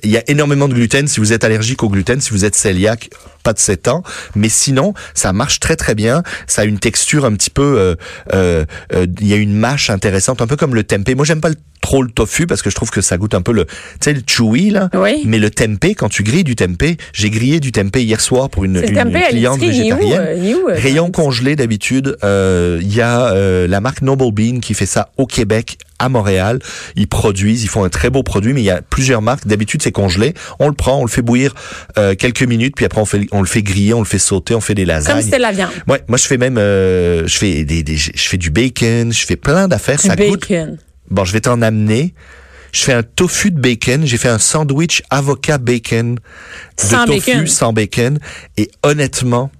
il 0.03 0.11
y 0.11 0.17
a 0.17 0.23
énormément 0.29 0.67
de 0.67 0.73
gluten. 0.73 1.07
Si 1.07 1.19
vous 1.19 1.33
êtes 1.33 1.43
allergique 1.43 1.83
au 1.83 1.89
gluten, 1.89 2.19
si 2.21 2.31
vous 2.31 2.45
êtes 2.45 2.59
cœliaque, 2.61 3.09
pas 3.43 3.53
de 3.53 3.59
7 3.59 3.87
ans. 3.87 4.03
Mais 4.35 4.49
sinon, 4.49 4.93
ça 5.15 5.33
marche 5.33 5.59
très 5.59 5.75
très 5.75 5.95
bien. 5.95 6.21
Ça 6.47 6.61
a 6.61 6.65
une 6.65 6.77
texture 6.79 7.25
un 7.25 7.33
petit 7.33 7.49
peu. 7.49 7.77
euh, 7.79 7.95
euh, 8.33 8.65
euh, 8.93 9.07
Il 9.19 9.27
y 9.27 9.33
a 9.33 9.37
une 9.37 9.53
mâche 9.53 9.89
intéressante, 9.89 10.41
un 10.41 10.47
peu 10.47 10.55
comme 10.55 10.75
le 10.75 10.83
tempeh. 10.83 11.15
Moi, 11.15 11.25
j'aime 11.25 11.41
pas 11.41 11.49
le- 11.49 11.55
trop 11.81 12.03
le 12.03 12.11
tofu 12.11 12.45
parce 12.45 12.61
que 12.61 12.69
je 12.69 12.75
trouve 12.75 12.91
que 12.91 13.01
ça 13.01 13.17
goûte 13.17 13.33
un 13.33 13.41
peu 13.41 13.51
le, 13.51 13.65
tu 13.65 13.71
sais, 14.01 14.13
le 14.13 14.21
chewy 14.25 14.69
là. 14.69 14.89
Oui. 14.93 15.23
Mais 15.25 15.39
le 15.39 15.49
tempeh, 15.49 15.95
quand 15.95 16.09
tu 16.09 16.21
grilles 16.21 16.43
du 16.43 16.55
tempeh, 16.55 16.97
j'ai 17.11 17.31
grillé 17.31 17.59
du 17.59 17.71
tempeh 17.71 18.03
hier 18.03 18.21
soir 18.21 18.51
pour 18.51 18.63
une, 18.65 18.75
une 18.77 18.93
tempeh 18.93 19.23
à 19.23 19.29
cliente 19.29 19.59
l'épicerie, 19.59 19.87
il 19.87 19.89
est 19.89 19.93
où, 19.93 19.97
végétarienne. 19.97 20.43
il 20.43 20.49
est 20.51 20.53
où, 20.53 20.69
euh, 20.69 20.75
Rayon 20.77 21.09
congelé 21.09 21.55
d'habitude, 21.55 22.15
euh, 22.23 22.77
il 22.83 22.93
y 22.95 23.01
a 23.01 23.33
la 23.67 23.81
marque 23.81 24.03
Noble 24.03 24.31
Bean 24.31 24.59
qui 24.59 24.75
fait 24.75 24.85
ça 24.85 25.09
au 25.17 25.25
Québec, 25.25 25.79
à 25.97 26.07
Montréal. 26.09 26.59
Ils 26.95 27.07
produisent, 27.07 27.63
ils 27.63 27.67
font 27.67 27.83
un 27.83 27.89
très 27.89 28.09
beau 28.11 28.21
produit, 28.23 28.53
mais 28.53 28.61
il 28.61 28.65
y 28.65 28.69
a 28.71 28.81
plusieurs 28.83 29.21
marques. 29.23 29.47
D'habitude, 29.47 29.80
c'est 29.81 29.91
congelé. 29.91 30.33
On 30.59 30.67
le 30.67 30.73
prend, 30.73 30.97
on 30.99 31.03
le 31.05 31.09
fait 31.09 31.21
bouillir 31.21 31.53
euh, 31.97 32.15
quelques 32.15 32.43
minutes, 32.43 32.75
puis 32.75 32.85
après 32.85 33.01
on, 33.01 33.05
fait, 33.05 33.27
on 33.31 33.41
le 33.41 33.47
fait 33.47 33.63
griller, 33.63 33.93
on 33.93 33.99
le 33.99 34.05
fait 34.05 34.19
sauter, 34.19 34.53
on 34.55 34.61
fait 34.61 34.75
des 34.75 34.85
lasagnes. 34.85 35.15
Comme 35.15 35.23
c'était 35.23 35.39
la 35.39 35.51
viande. 35.51 35.71
Ouais, 35.87 36.01
moi 36.07 36.17
je 36.17 36.25
fais 36.27 36.37
même, 36.37 36.57
euh, 36.57 37.27
je 37.27 37.37
fais 37.37 37.63
des, 37.63 37.83
des- 37.83 37.97
je 37.97 38.11
fais 38.15 38.37
du 38.37 38.49
bacon, 38.51 39.11
je 39.11 39.25
fais 39.25 39.35
plein 39.35 39.67
d'affaires. 39.67 39.97
Du 39.97 40.07
Ça 40.07 40.15
bacon. 40.15 40.77
Bon, 41.09 41.25
je 41.25 41.33
vais 41.33 41.41
t'en 41.41 41.61
amener. 41.61 42.13
Je 42.71 42.83
fais 42.83 42.93
un 42.93 43.03
tofu 43.03 43.51
de 43.51 43.59
bacon. 43.59 44.05
J'ai 44.05 44.17
fait 44.17 44.29
un 44.29 44.39
sandwich 44.39 45.01
avocat 45.09 45.57
bacon. 45.57 46.15
De 46.15 46.19
Sans 46.77 47.05
tofu 47.05 47.19
bacon. 47.31 47.47
sans 47.47 47.73
bacon. 47.73 48.19
Et 48.55 48.71
honnêtement, 48.81 49.51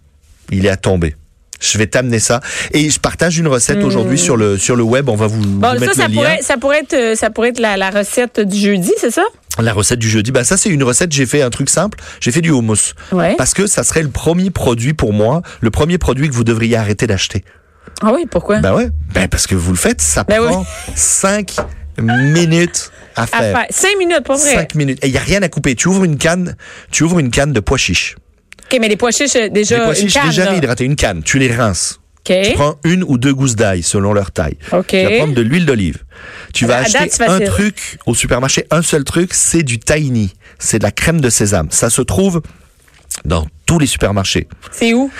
il 0.49 0.65
est 0.65 0.69
à 0.69 0.77
tomber. 0.77 1.15
Je 1.61 1.77
vais 1.77 1.87
t'amener 1.87 2.19
ça. 2.19 2.41
Et 2.73 2.89
je 2.89 2.99
partage 2.99 3.37
une 3.37 3.47
recette 3.47 3.83
aujourd'hui 3.83 4.17
sur 4.17 4.35
le, 4.35 4.57
sur 4.57 4.75
le 4.75 4.83
web. 4.83 5.07
On 5.09 5.15
va 5.15 5.27
vous. 5.27 5.39
Bon, 5.41 5.73
vous 5.73 5.79
mettre 5.79 5.93
ça 5.95 6.07
le 6.07 6.13
lien. 6.13 6.21
pourrait, 6.21 6.39
ça 6.41 6.57
pourrait 6.57 6.79
être, 6.79 6.93
euh, 6.93 7.15
ça 7.15 7.29
pourrait 7.29 7.49
être 7.49 7.59
la, 7.59 7.77
la 7.77 7.89
recette 7.91 8.39
du 8.39 8.57
jeudi, 8.57 8.91
c'est 8.97 9.11
ça? 9.11 9.23
La 9.59 9.71
recette 9.73 9.99
du 9.99 10.09
jeudi. 10.09 10.31
Ben, 10.31 10.43
ça, 10.43 10.57
c'est 10.57 10.69
une 10.69 10.83
recette. 10.83 11.11
J'ai 11.11 11.25
fait 11.25 11.41
un 11.41 11.49
truc 11.49 11.69
simple. 11.69 11.99
J'ai 12.19 12.31
fait 12.31 12.41
du 12.41 12.49
hummus. 12.51 12.95
Ouais. 13.11 13.35
Parce 13.37 13.53
que 13.53 13.67
ça 13.67 13.83
serait 13.83 14.01
le 14.01 14.09
premier 14.09 14.49
produit 14.49 14.93
pour 14.93 15.13
moi, 15.13 15.41
le 15.61 15.69
premier 15.71 15.97
produit 15.97 16.27
que 16.29 16.33
vous 16.33 16.43
devriez 16.43 16.75
arrêter 16.77 17.05
d'acheter. 17.05 17.43
Ah 18.01 18.11
oui, 18.13 18.25
pourquoi? 18.29 18.59
Ben 18.59 18.73
ouais. 18.73 18.89
Ben, 19.13 19.27
parce 19.27 19.45
que 19.45 19.53
vous 19.55 19.71
le 19.71 19.77
faites, 19.77 20.01
ça 20.01 20.23
Ben 20.23 20.41
prend 20.43 20.61
oui. 20.61 20.65
cinq 20.95 21.55
minutes 21.99 22.91
à 23.15 23.23
à 23.23 23.27
faire. 23.27 23.39
faire. 23.57 23.65
Cinq 23.69 23.97
minutes, 23.99 24.23
pas 24.25 24.35
vrai. 24.35 24.53
5 24.55 24.75
minutes. 24.75 24.99
Et 25.03 25.07
il 25.07 25.13
y 25.13 25.17
a 25.17 25.21
rien 25.21 25.41
à 25.41 25.49
couper. 25.49 25.75
Tu 25.75 25.87
ouvres 25.89 26.05
une 26.05 26.17
canne, 26.17 26.55
tu 26.91 27.03
ouvres 27.03 27.19
une 27.19 27.29
canne 27.29 27.51
de 27.53 27.59
pois 27.59 27.77
chiches. 27.77 28.15
OK, 28.71 28.79
mais 28.79 28.87
les 28.87 28.97
pois 28.97 29.11
chiches, 29.11 29.35
euh, 29.35 29.49
déjà, 29.49 29.77
Les 29.77 29.83
pois 29.83 29.93
une 29.99 30.09
chiches 30.09 30.13
canne, 30.13 30.59
déjà 30.59 30.75
une 30.83 30.95
canne. 30.95 31.23
Tu 31.23 31.39
les 31.39 31.53
rinces. 31.53 31.99
Tu 32.23 32.53
prends 32.53 32.75
une 32.83 33.03
ou 33.03 33.17
deux 33.17 33.33
gousses 33.33 33.55
d'ail 33.55 33.81
selon 33.81 34.13
leur 34.13 34.31
taille. 34.31 34.57
Tu 34.87 35.03
vas 35.03 35.09
prendre 35.17 35.33
de 35.33 35.41
l'huile 35.41 35.65
d'olive. 35.65 36.03
Tu 36.53 36.65
vas 36.65 36.77
À 36.77 36.81
acheter 36.81 37.09
un 37.27 37.39
truc 37.39 37.97
au 38.05 38.13
supermarché, 38.13 38.65
un 38.69 38.81
seul 38.83 39.03
truc, 39.03 39.33
c'est 39.33 39.63
du 39.63 39.79
tahini. 39.79 40.33
C'est 40.59 40.77
de 40.79 40.83
la 40.83 40.91
crème 40.91 41.19
de 41.19 41.29
sésame. 41.29 41.67
Ça 41.71 41.89
se 41.89 42.01
trouve 42.01 42.41
dans 43.25 43.47
tous 43.65 43.79
les 43.79 43.87
supermarchés. 43.87 44.47
C'est 44.71 44.93
où? 44.93 45.11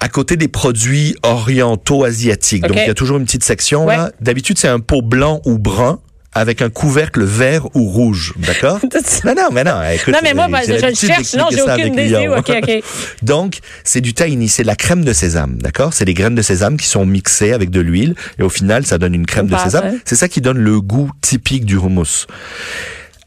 à 0.00 0.08
côté 0.10 0.36
des 0.36 0.48
produits 0.48 1.16
orientaux 1.22 2.04
asiatiques. 2.04 2.66
Donc 2.66 2.76
il 2.76 2.86
y 2.86 2.90
a 2.90 2.94
toujours 2.94 3.16
une 3.16 3.24
petite 3.24 3.44
section 3.44 3.86
Ouais. 3.86 3.96
là. 3.96 4.12
D'habitude 4.20 4.58
c'est 4.58 4.68
un 4.68 4.80
pot 4.80 5.00
blanc 5.00 5.40
ou 5.46 5.58
brun 5.58 5.98
avec 6.34 6.62
un 6.62 6.70
couvercle 6.70 7.22
vert 7.22 7.66
ou 7.74 7.88
rouge, 7.88 8.34
d'accord 8.36 8.80
Non 9.24 9.34
non, 9.36 9.48
mais 9.52 9.64
non, 9.64 9.80
écoute, 9.92 10.12
Non, 10.12 10.20
mais 10.22 10.34
moi, 10.34 10.48
ben, 10.48 10.62
je 10.66 10.72
le 10.72 10.78
cherche, 10.78 11.00
d'expliquer 11.00 11.46
j'ai 11.52 11.62
aucune 11.62 11.98
idée. 11.98 12.28
OK, 12.28 12.50
OK. 12.50 12.84
Donc, 13.22 13.58
c'est 13.84 14.00
du 14.00 14.14
tahini, 14.14 14.48
c'est 14.48 14.62
de 14.62 14.66
la 14.66 14.76
crème 14.76 15.04
de 15.04 15.12
sésame, 15.12 15.56
d'accord 15.58 15.94
C'est 15.94 16.04
des 16.04 16.14
graines 16.14 16.34
de 16.34 16.42
sésame 16.42 16.76
qui 16.76 16.86
sont 16.86 17.06
mixées 17.06 17.52
avec 17.52 17.70
de 17.70 17.80
l'huile 17.80 18.14
et 18.38 18.42
au 18.42 18.48
final, 18.48 18.84
ça 18.84 18.98
donne 18.98 19.14
une 19.14 19.26
crème 19.26 19.46
de 19.46 19.56
sésame. 19.56 19.98
C'est 20.04 20.16
ça 20.16 20.28
qui 20.28 20.40
donne 20.40 20.58
le 20.58 20.80
goût 20.80 21.10
typique 21.20 21.64
du 21.64 21.76
hummus. 21.76 22.26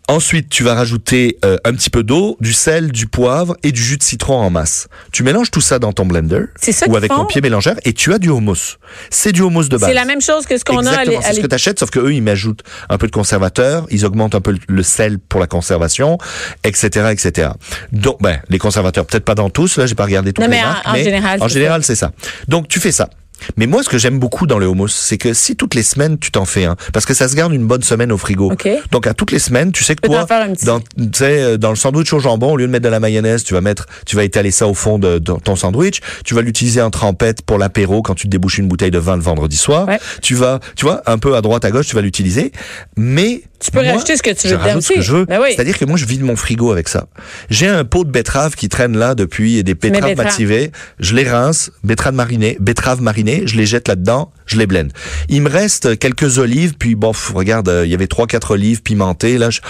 Ensuite, 0.09 0.47
tu 0.49 0.63
vas 0.63 0.73
rajouter 0.73 1.37
euh, 1.43 1.57
un 1.65 1.73
petit 1.73 1.89
peu 1.89 2.01
d'eau, 2.01 2.37
du 2.39 2.53
sel, 2.53 2.93
du 2.93 3.07
poivre 3.07 3.57
et 3.63 3.73
du 3.73 3.83
jus 3.83 3.97
de 3.97 4.03
citron 4.03 4.37
en 4.37 4.49
masse. 4.49 4.87
Tu 5.11 5.21
mélanges 5.21 5.51
tout 5.51 5.59
ça 5.59 5.79
dans 5.79 5.91
ton 5.91 6.05
blender 6.05 6.43
ou 6.87 6.95
avec 6.95 7.11
font? 7.11 7.19
ton 7.19 7.25
pied 7.25 7.41
mélangeur 7.41 7.75
et 7.83 7.91
tu 7.91 8.13
as 8.13 8.17
du 8.17 8.29
hummus. 8.29 8.77
C'est 9.09 9.33
du 9.33 9.41
hummus 9.41 9.67
de 9.67 9.75
base. 9.77 9.89
C'est 9.89 9.93
la 9.93 10.05
même 10.05 10.21
chose 10.21 10.45
que 10.45 10.57
ce 10.57 10.63
qu'on 10.63 10.85
a 10.85 10.91
à 10.91 11.03
c'est 11.05 11.33
ce 11.33 11.39
que 11.41 11.47
tu 11.47 11.55
achètes, 11.55 11.79
sauf 11.79 11.89
que 11.89 11.99
eux, 11.99 12.13
ils 12.13 12.21
m'ajoutent 12.23 12.63
un 12.89 12.97
peu 12.97 13.07
de 13.07 13.11
conservateur, 13.11 13.85
ils 13.91 14.05
augmentent 14.05 14.35
un 14.35 14.39
peu 14.41 14.51
le- 14.51 14.59
le 14.69 14.83
sel 14.83 15.19
pour 15.19 15.41
la 15.41 15.47
conservation, 15.47 16.17
etc., 16.63 17.09
etc. 17.11 17.49
Donc, 17.91 18.21
ben, 18.21 18.39
les 18.47 18.59
conservateurs, 18.59 19.05
peut-être 19.05 19.25
pas 19.25 19.35
dans 19.35 19.49
tous, 19.49 19.77
là, 19.77 19.87
j'ai 19.87 19.95
pas 19.95 20.05
regardé 20.05 20.31
toutes 20.31 20.45
Non, 20.45 20.49
les 20.49 20.57
mais 20.57 20.63
en- 20.63 20.67
marques, 20.67 20.87
en 20.87 20.95
général, 20.95 21.43
en 21.43 21.47
général, 21.49 21.83
c'est 21.83 21.95
ça. 21.95 22.11
Donc, 22.47 22.69
tu 22.69 22.79
fais 22.79 22.93
ça. 22.93 23.09
Mais 23.55 23.67
moi, 23.67 23.83
ce 23.83 23.89
que 23.89 23.97
j'aime 23.97 24.19
beaucoup 24.19 24.47
dans 24.47 24.59
le 24.59 24.67
hummus, 24.67 24.93
c'est 24.93 25.17
que 25.17 25.33
si 25.33 25.55
toutes 25.55 25.75
les 25.75 25.83
semaines 25.83 26.17
tu 26.17 26.31
t'en 26.31 26.45
fais 26.45 26.65
un, 26.65 26.75
parce 26.93 27.05
que 27.05 27.13
ça 27.13 27.27
se 27.27 27.35
garde 27.35 27.53
une 27.53 27.67
bonne 27.67 27.83
semaine 27.83 28.11
au 28.11 28.17
frigo. 28.17 28.51
OK. 28.51 28.67
Donc 28.91 29.07
à 29.07 29.13
toutes 29.13 29.31
les 29.31 29.39
semaines, 29.39 29.71
tu 29.71 29.83
sais 29.83 29.95
que 29.95 30.07
toi, 30.07 30.25
petit. 30.25 30.65
dans, 30.65 30.81
euh, 31.21 31.57
dans 31.57 31.69
le 31.69 31.75
sandwich 31.75 32.11
au 32.13 32.19
jambon, 32.19 32.51
au 32.51 32.57
lieu 32.57 32.67
de 32.67 32.71
mettre 32.71 32.85
de 32.85 32.89
la 32.89 32.99
mayonnaise, 32.99 33.43
tu 33.43 33.53
vas 33.53 33.61
mettre, 33.61 33.85
tu 34.05 34.15
vas 34.15 34.23
étaler 34.23 34.51
ça 34.51 34.67
au 34.67 34.73
fond 34.73 34.99
de, 34.99 35.19
de 35.19 35.33
ton 35.43 35.55
sandwich. 35.55 36.01
Tu 36.25 36.33
vas 36.33 36.41
l'utiliser 36.41 36.81
en 36.81 36.89
trempette 36.89 37.41
pour 37.41 37.57
l'apéro 37.57 38.01
quand 38.01 38.15
tu 38.15 38.27
te 38.27 38.31
débouches 38.31 38.57
une 38.57 38.67
bouteille 38.67 38.91
de 38.91 38.99
vin 38.99 39.15
le 39.15 39.21
vendredi 39.21 39.57
soir. 39.57 39.87
Ouais. 39.87 39.99
Tu 40.21 40.35
vas, 40.35 40.59
tu 40.75 40.85
vois, 40.85 41.01
un 41.05 41.17
peu 41.17 41.35
à 41.35 41.41
droite 41.41 41.65
à 41.65 41.71
gauche, 41.71 41.87
tu 41.87 41.95
vas 41.95 42.01
l'utiliser. 42.01 42.51
Mais 42.95 43.41
Tu 43.59 43.71
peux 43.71 43.81
moi, 43.81 43.91
rajouter 43.93 44.15
ce 44.15 44.21
que 44.23 44.29
tu 44.29 44.47
je 44.47 44.53
veux 44.53 44.57
dedans 44.57 44.67
rajoute 44.67 44.83
ce 44.83 44.93
que 44.93 44.99
aussi. 44.99 45.07
je 45.07 45.15
veux. 45.15 45.25
Ben 45.25 45.39
oui. 45.41 45.49
C'est-à-dire 45.55 45.77
que 45.77 45.85
moi, 45.85 45.97
je 45.97 46.05
vide 46.05 46.21
mon 46.21 46.35
frigo 46.35 46.71
avec 46.71 46.87
ça. 46.87 47.07
J'ai 47.49 47.67
un 47.67 47.83
pot 47.85 48.03
de 48.03 48.11
betterave 48.11 48.55
qui 48.55 48.69
traîne 48.69 48.95
là 48.97 49.15
depuis 49.15 49.63
des 49.63 49.73
betteraves 49.73 50.09
betterave. 50.11 50.25
mativées. 50.25 50.71
Je 50.99 51.15
les 51.15 51.27
rince, 51.27 51.71
betteraves 51.83 52.13
marinées, 52.13 52.57
betteraves 52.59 53.01
marinées, 53.01 53.43
je 53.45 53.55
les 53.55 53.65
jette 53.65 53.87
là-dedans, 53.87 54.31
je 54.45 54.57
les 54.57 54.67
blende. 54.67 54.91
Il 55.29 55.41
me 55.41 55.49
reste 55.49 55.97
quelques 55.97 56.37
olives, 56.37 56.75
puis 56.77 56.95
bon, 56.95 57.11
regarde, 57.33 57.67
euh, 57.69 57.85
il 57.85 57.91
y 57.91 57.95
avait 57.95 58.07
trois, 58.07 58.27
quatre 58.27 58.51
olives 58.51 58.81
pimentées, 58.83 59.37
là, 59.37 59.49
je, 59.49 59.61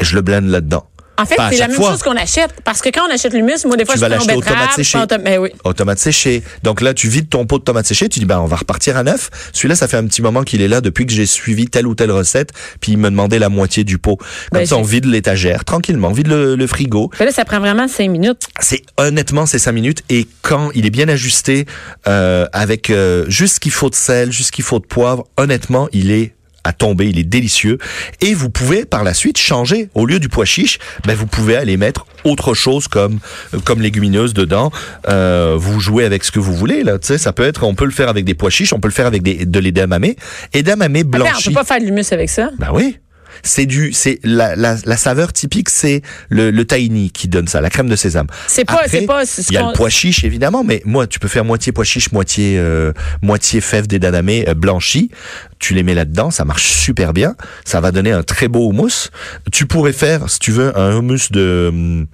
je 0.00 0.14
le 0.14 0.22
blende 0.22 0.46
là-dedans. 0.46 0.86
En 1.16 1.26
fait, 1.26 1.36
c'est 1.50 1.58
la 1.58 1.68
même 1.68 1.76
fois. 1.76 1.90
chose 1.90 2.02
qu'on 2.02 2.16
achète. 2.16 2.50
Parce 2.64 2.80
que 2.80 2.88
quand 2.88 3.02
on 3.08 3.12
achète 3.12 3.32
l'humus, 3.32 3.64
moi, 3.66 3.76
des 3.76 3.84
fois, 3.84 3.94
Tu 3.94 4.00
je 4.00 4.06
vas 4.06 4.16
prends 4.16 4.24
betterave, 4.26 4.42
tomates 4.44 4.70
je 4.70 4.74
séchées. 4.76 4.98
prends 4.98 5.06
tom- 5.06 5.22
Ben 5.22 5.38
oui. 5.38 5.50
aux 5.64 5.72
tomates 5.72 5.98
séchées. 5.98 6.42
Donc 6.62 6.80
là, 6.80 6.92
tu 6.94 7.08
vides 7.08 7.28
ton 7.28 7.46
pot 7.46 7.58
de 7.58 7.64
tomates 7.64 7.86
séchées, 7.86 8.08
tu 8.08 8.18
dis, 8.18 8.24
ben, 8.26 8.40
on 8.40 8.46
va 8.46 8.56
repartir 8.56 8.96
à 8.96 9.02
neuf. 9.02 9.30
Celui-là, 9.52 9.74
ça 9.76 9.86
fait 9.88 9.96
un 9.96 10.06
petit 10.06 10.22
moment 10.22 10.42
qu'il 10.42 10.60
est 10.62 10.68
là 10.68 10.80
depuis 10.80 11.06
que 11.06 11.12
j'ai 11.12 11.26
suivi 11.26 11.66
telle 11.66 11.86
ou 11.86 11.94
telle 11.94 12.10
recette, 12.10 12.50
puis 12.80 12.92
il 12.92 12.98
me 12.98 13.10
demandait 13.10 13.38
la 13.38 13.48
moitié 13.48 13.84
du 13.84 13.98
pot. 13.98 14.16
Comme 14.16 14.60
Ben, 14.60 14.66
ça, 14.66 14.76
on 14.76 14.82
vide 14.82 15.04
l'étagère, 15.06 15.64
tranquillement, 15.64 16.08
on 16.08 16.12
vide 16.12 16.26
le, 16.28 16.56
le 16.56 16.66
frigo. 16.66 17.10
Ben 17.18 17.24
là, 17.26 17.32
ça 17.32 17.44
prend 17.44 17.60
vraiment 17.60 17.86
cinq 17.88 18.10
minutes. 18.10 18.42
C'est 18.60 18.82
honnêtement, 18.96 19.46
c'est 19.46 19.58
cinq 19.58 19.72
minutes. 19.72 20.02
Et 20.10 20.26
quand 20.42 20.70
il 20.74 20.84
est 20.86 20.90
bien 20.90 21.08
ajusté, 21.08 21.66
euh, 22.08 22.46
avec 22.52 22.90
euh, 22.90 23.24
juste 23.28 23.54
ce 23.56 23.60
qu'il 23.60 23.72
faut 23.72 23.90
de 23.90 23.94
sel, 23.94 24.32
juste 24.32 24.48
ce 24.48 24.52
qu'il 24.52 24.64
faut 24.64 24.78
de 24.80 24.86
poivre, 24.86 25.24
honnêtement, 25.36 25.88
il 25.92 26.10
est 26.10 26.34
à 26.64 26.72
tomber, 26.72 27.08
il 27.08 27.18
est 27.18 27.24
délicieux. 27.24 27.78
Et 28.20 28.34
vous 28.34 28.50
pouvez 28.50 28.84
par 28.84 29.04
la 29.04 29.14
suite 29.14 29.38
changer. 29.38 29.88
Au 29.94 30.06
lieu 30.06 30.18
du 30.18 30.28
pois 30.28 30.44
chiche, 30.44 30.78
ben 31.06 31.14
vous 31.14 31.26
pouvez 31.26 31.56
aller 31.56 31.76
mettre 31.76 32.06
autre 32.24 32.54
chose 32.54 32.88
comme 32.88 33.18
comme 33.64 33.80
légumineuse 33.82 34.34
dedans. 34.34 34.72
Euh, 35.08 35.54
vous 35.58 35.78
jouez 35.80 36.04
avec 36.04 36.24
ce 36.24 36.30
que 36.32 36.40
vous 36.40 36.54
voulez 36.54 36.82
là. 36.82 36.98
Tu 36.98 37.08
sais, 37.08 37.18
ça 37.18 37.32
peut 37.32 37.44
être, 37.44 37.64
on 37.64 37.74
peut 37.74 37.84
le 37.84 37.90
faire 37.90 38.08
avec 38.08 38.24
des 38.24 38.34
pois 38.34 38.50
chiches, 38.50 38.72
on 38.72 38.80
peut 38.80 38.88
le 38.88 38.94
faire 38.94 39.06
avec 39.06 39.22
des, 39.22 39.44
de 39.46 39.58
l'edamame. 39.58 40.04
Edamame 40.52 40.96
Attends, 40.96 41.06
on 41.06 41.10
blanchi. 41.10 41.48
peut 41.48 41.54
pas 41.54 41.64
faire 41.64 41.80
de 41.80 41.84
l'humus 41.84 42.06
avec 42.12 42.28
ça? 42.30 42.50
Ben 42.58 42.68
oui. 42.72 42.98
C'est 43.42 43.66
du, 43.66 43.92
c'est 43.92 44.18
la, 44.24 44.54
la, 44.56 44.76
la 44.84 44.96
saveur 44.96 45.32
typique, 45.32 45.68
c'est 45.70 46.02
le, 46.28 46.50
le 46.50 46.64
tahini 46.64 47.10
qui 47.10 47.28
donne 47.28 47.48
ça, 47.48 47.60
la 47.60 47.70
crème 47.70 47.88
de 47.88 47.96
sésame. 47.96 48.26
C'est 48.46 48.64
pas- 48.64 48.82
c'est 48.88 49.06
Il 49.50 49.54
y 49.54 49.56
a 49.56 49.60
le 49.68 49.72
pois 49.74 49.90
chiche 49.90 50.24
évidemment, 50.24 50.64
mais 50.64 50.82
moi 50.84 51.06
tu 51.06 51.18
peux 51.18 51.28
faire 51.28 51.44
moitié 51.44 51.72
pois 51.72 51.84
chiche, 51.84 52.12
moitié 52.12 52.56
euh, 52.58 52.92
moitié 53.22 53.60
fève 53.60 53.86
d'edamame 53.86 54.28
euh, 54.48 54.54
blanchi. 54.54 55.10
Tu 55.58 55.74
les 55.74 55.82
mets 55.82 55.94
là-dedans, 55.94 56.30
ça 56.30 56.44
marche 56.44 56.66
super 56.66 57.12
bien. 57.12 57.34
Ça 57.64 57.80
va 57.80 57.90
donner 57.92 58.12
un 58.12 58.22
très 58.22 58.48
beau 58.48 58.68
houmous. 58.68 59.08
Tu 59.52 59.66
pourrais 59.66 59.92
faire, 59.92 60.28
si 60.28 60.38
tu 60.38 60.50
veux, 60.52 60.76
un 60.78 60.96
houmous 60.96 61.30
de 61.30 61.68
hum, 61.72 62.06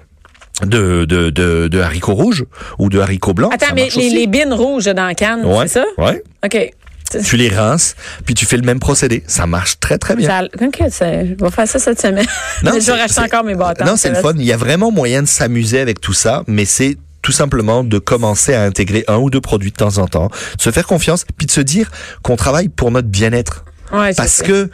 de, 0.62 1.06
de, 1.06 1.30
de, 1.30 1.68
de 1.68 1.80
haricots 1.80 2.12
rouges 2.14 2.44
ou 2.78 2.90
de 2.90 2.98
haricots 3.00 3.32
blancs. 3.32 3.52
Attends, 3.54 3.74
mais 3.74 3.88
les, 3.96 4.10
les 4.10 4.26
bines 4.26 4.52
rouges 4.52 4.84
dans 4.86 5.06
la 5.06 5.14
canne, 5.14 5.44
Ouais, 5.44 5.66
c'est 5.66 5.80
ça? 5.80 5.84
Ouais. 5.96 6.22
OK. 6.44 6.70
Tu 7.18 7.36
les 7.36 7.48
rinces, 7.48 7.96
puis 8.24 8.34
tu 8.34 8.46
fais 8.46 8.56
le 8.56 8.62
même 8.62 8.80
procédé. 8.80 9.22
Ça 9.26 9.46
marche 9.46 9.80
très 9.80 9.98
très 9.98 10.16
bien. 10.16 10.28
Ça, 10.28 10.44
OK, 10.44 10.78
je 10.80 11.44
vais 11.44 11.50
faire 11.50 11.68
ça 11.68 11.78
cette 11.78 12.00
semaine. 12.00 12.26
je 12.62 12.86
vais 12.86 12.92
racheter 12.92 13.20
encore 13.20 13.44
mes 13.44 13.54
bâtons. 13.54 13.84
Non, 13.84 13.96
c'est 13.96 14.10
le 14.10 14.16
fun. 14.16 14.32
Il 14.36 14.44
y 14.44 14.52
a 14.52 14.56
vraiment 14.56 14.90
moyen 14.90 15.22
de 15.22 15.28
s'amuser 15.28 15.80
avec 15.80 16.00
tout 16.00 16.12
ça, 16.12 16.42
mais 16.46 16.64
c'est 16.64 16.96
tout 17.22 17.32
simplement 17.32 17.84
de 17.84 17.98
commencer 17.98 18.54
à 18.54 18.62
intégrer 18.62 19.04
un 19.08 19.16
ou 19.16 19.30
deux 19.30 19.40
produits 19.40 19.70
de 19.70 19.76
temps 19.76 19.98
en 19.98 20.06
temps, 20.06 20.28
de 20.56 20.62
se 20.62 20.70
faire 20.70 20.86
confiance, 20.86 21.24
puis 21.36 21.46
de 21.46 21.50
se 21.50 21.60
dire 21.60 21.90
qu'on 22.22 22.36
travaille 22.36 22.68
pour 22.68 22.90
notre 22.90 23.08
bien-être. 23.08 23.64
Ouais, 23.92 24.14
Parce 24.14 24.42
que 24.42 24.68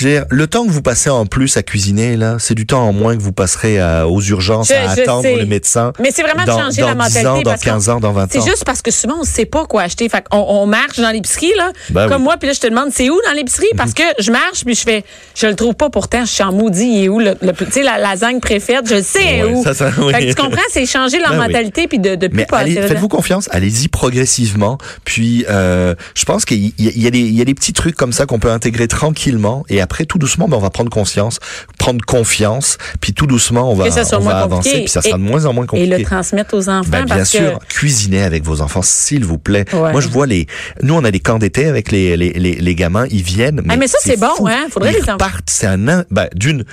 le 0.00 0.46
temps 0.46 0.66
que 0.66 0.70
vous 0.70 0.82
passez 0.82 1.10
en 1.10 1.26
plus 1.26 1.56
à 1.56 1.62
cuisiner, 1.62 2.16
là, 2.16 2.36
c'est 2.38 2.54
du 2.54 2.66
temps 2.66 2.82
en 2.88 2.92
moins 2.92 3.16
que 3.16 3.22
vous 3.22 3.32
passerez 3.32 3.78
à- 3.80 4.08
aux 4.08 4.20
urgences 4.22 4.68
Je- 4.68 4.74
à 4.74 4.94
je 4.96 5.02
attendre 5.02 5.22
sais. 5.22 5.36
le 5.36 5.46
médecin. 5.46 5.92
Mais 6.00 6.10
c'est 6.12 6.22
vraiment 6.22 6.44
de 6.44 6.50
changer 6.50 6.80
dans 6.82 6.88
la 6.88 6.94
10 6.94 6.98
mentalité. 6.98 7.26
ans, 7.28 7.36
dans 7.42 7.50
parce 7.50 7.62
15 7.62 7.86
qu'on- 7.86 7.92
ans, 7.92 8.00
dans 8.00 8.12
20 8.12 8.26
C'est 8.30 8.38
ans. 8.40 8.46
juste 8.46 8.64
parce 8.64 8.82
que 8.82 8.90
souvent, 8.90 9.16
on 9.18 9.22
ne 9.22 9.26
sait 9.26 9.44
pas 9.46 9.64
quoi 9.66 9.82
acheter. 9.82 10.08
Fait 10.08 10.24
on 10.32 10.66
marche 10.66 10.98
dans 10.98 11.10
l'épicerie, 11.10 11.52
là, 11.56 11.72
Ben 11.90 12.08
comme 12.08 12.18
oui. 12.18 12.24
moi, 12.24 12.36
puis 12.36 12.48
là, 12.48 12.52
je 12.54 12.60
te 12.60 12.66
demande, 12.66 12.90
c'est 12.92 13.10
où 13.10 13.18
dans 13.26 13.32
l'épicerie? 13.32 13.66
Parce 13.76 13.94
que 13.94 14.02
je 14.18 14.30
marche, 14.30 14.64
puis 14.64 14.74
je 14.74 14.82
fais, 14.82 15.04
je 15.36 15.46
le 15.46 15.54
trouve 15.54 15.74
pas 15.74 15.90
pourtant, 15.90 16.24
je 16.24 16.30
suis 16.30 16.42
en 16.42 16.52
maudit, 16.52 16.84
il 16.86 17.04
est 17.04 17.08
où, 17.08 17.18
le, 17.20 17.34
le- 17.40 17.52
tu 17.52 17.64
sais, 17.70 17.82
la 17.82 17.98
lasagne 17.98 18.40
préfète, 18.40 18.88
je 18.88 19.02
sais 19.02 19.42
Ouais, 19.42 19.52
où. 19.52 19.62
ça, 19.64 19.74
ça, 19.74 19.90
oui. 19.98 20.12
Fait 20.12 20.26
que 20.26 20.28
tu 20.30 20.34
comprends, 20.34 20.62
c'est 20.72 20.86
changer 20.86 21.18
leur 21.18 21.30
Ben 21.30 21.40
oui. 21.40 21.46
mentalité, 21.46 21.86
puis 21.88 21.98
de, 21.98 22.14
de 22.14 22.26
plus 22.28 22.36
Mais 22.36 22.46
pas 22.46 22.58
allez, 22.58 22.72
attirer- 22.72 22.88
faites-vous 22.88 23.08
confiance, 23.08 23.48
allez-y 23.52 23.88
progressivement. 23.88 24.78
Puis, 25.04 25.44
euh, 25.48 25.94
je 26.14 26.24
pense 26.24 26.44
qu'il 26.44 26.72
y, 26.78 26.88
a- 26.88 26.92
il 26.94 27.02
y 27.02 27.06
a 27.06 27.10
des, 27.10 27.20
il 27.20 27.34
y 27.36 27.40
a 27.40 27.44
des 27.44 27.54
petits 27.54 27.72
trucs 27.72 27.94
comme 27.96 28.12
ça 28.12 28.26
qu'on 28.26 28.38
peut 28.38 28.47
intégrer 28.52 28.88
tranquillement. 28.88 29.64
Et 29.68 29.80
après, 29.80 30.04
tout 30.04 30.18
doucement, 30.18 30.48
ben, 30.48 30.56
on 30.56 30.60
va 30.60 30.70
prendre 30.70 30.90
conscience, 30.90 31.38
prendre 31.78 32.04
confiance. 32.04 32.78
Puis 33.00 33.12
tout 33.14 33.26
doucement, 33.26 33.70
on 33.70 33.74
va, 33.74 33.84
on 34.14 34.20
va 34.20 34.38
avancer. 34.42 34.70
Puis 34.80 34.88
ça 34.88 35.02
sera 35.02 35.16
Et- 35.16 35.18
de 35.20 35.24
moins 35.24 35.44
en 35.46 35.52
moins 35.52 35.64
Et 35.64 35.68
compliqué. 35.68 35.98
le 35.98 36.04
transmettre 36.04 36.54
aux 36.54 36.68
enfants. 36.68 36.88
Ben, 36.90 37.04
bien 37.04 37.16
parce 37.18 37.30
sûr, 37.30 37.58
que 37.58 37.64
cuisinez 37.66 38.22
avec 38.22 38.44
vos 38.44 38.60
enfants, 38.60 38.82
s'il 38.82 39.24
vous 39.24 39.38
plaît. 39.38 39.64
Ouais. 39.72 39.92
Moi, 39.92 40.00
je 40.00 40.08
vois 40.08 40.26
les, 40.26 40.46
nous, 40.82 40.94
on 40.94 41.04
a 41.04 41.10
des 41.10 41.20
camps 41.20 41.38
d'été 41.38 41.66
avec 41.66 41.90
les, 41.90 42.16
les, 42.16 42.32
les, 42.32 42.54
les 42.54 42.74
gamins, 42.74 43.06
ils 43.10 43.22
viennent. 43.22 43.62
Ah, 43.68 43.76
mais 43.76 43.88
ça, 43.88 43.98
c'est 44.02 44.18
bon, 44.18 44.28
fou. 44.36 44.48
hein. 44.48 44.66
Faudrait 44.70 44.92
ils 44.92 45.02
les 45.02 45.08
en- 45.10 45.14
repartent, 45.14 45.48
c'est 45.50 45.66
un, 45.66 45.78
ben, 46.10 46.28
d'une, 46.34 46.64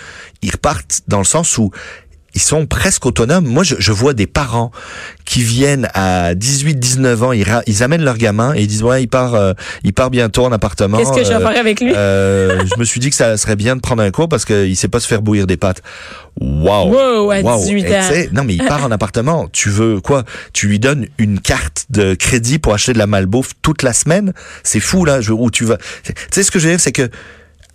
ils 0.41 0.51
repartent 0.51 1.01
dans 1.07 1.19
le 1.19 1.23
sens 1.25 1.57
où 1.57 1.71
ils 2.35 2.41
sont 2.41 2.65
presque 2.67 3.05
autonomes. 3.05 3.45
Moi, 3.45 3.63
je, 3.63 3.75
je 3.79 3.91
vois 3.91 4.13
des 4.13 4.27
parents 4.27 4.71
qui 5.25 5.41
viennent 5.41 5.87
à 5.93 6.35
18, 6.35 6.75
19 6.75 7.23
ans, 7.23 7.31
ils, 7.31 7.45
ils 7.65 7.81
amènent 7.81 8.03
leur 8.03 8.17
gamin 8.17 8.53
et 8.53 8.61
ils 8.61 8.67
disent, 8.67 8.83
ouais, 8.83 9.01
il 9.03 9.07
part, 9.07 9.33
euh, 9.33 9.53
il 9.83 9.93
part 9.93 10.09
bientôt 10.11 10.45
en 10.45 10.51
appartement. 10.51 10.97
Qu'est-ce 10.97 11.11
que 11.13 11.23
je 11.23 11.29
vais 11.29 11.35
Euh, 11.35 11.39
faire 11.49 11.57
avec 11.59 11.79
lui? 11.81 11.91
euh, 11.95 12.63
je 12.65 12.79
me 12.79 12.83
suis 12.85 12.99
dit 12.99 13.09
que 13.09 13.15
ça 13.15 13.37
serait 13.37 13.55
bien 13.55 13.75
de 13.75 13.81
prendre 13.81 14.03
un 14.03 14.11
cours 14.11 14.29
parce 14.29 14.45
qu'il 14.45 14.75
sait 14.75 14.87
pas 14.87 14.99
se 14.99 15.07
faire 15.07 15.21
bouillir 15.21 15.47
des 15.47 15.57
pâtes. 15.57 15.81
Wow. 16.39 16.91
Wow, 16.93 17.31
à 17.31 17.41
18 17.41 17.83
Et 17.83 17.87
tu 17.87 17.93
ans. 17.93 17.99
non, 18.33 18.43
mais 18.43 18.53
il 18.55 18.63
part 18.65 18.83
en 18.83 18.91
appartement. 18.91 19.47
Tu 19.51 19.69
veux 19.69 20.01
quoi? 20.01 20.23
Tu 20.53 20.67
lui 20.67 20.79
donnes 20.79 21.07
une 21.17 21.39
carte 21.39 21.85
de 21.89 22.13
crédit 22.13 22.59
pour 22.59 22.73
acheter 22.73 22.91
de 22.93 22.97
la 22.99 23.07
malbouffe 23.07 23.51
toute 23.61 23.81
la 23.83 23.93
semaine? 23.93 24.33
C'est 24.63 24.81
fou, 24.81 25.05
là. 25.05 25.21
Je, 25.21 25.31
où 25.31 25.49
tu 25.49 25.63
vas. 25.63 25.77
Tu 26.03 26.13
sais, 26.31 26.43
ce 26.43 26.51
que 26.51 26.59
je 26.59 26.65
veux 26.67 26.71
dire, 26.73 26.81
c'est 26.81 26.91
que 26.91 27.09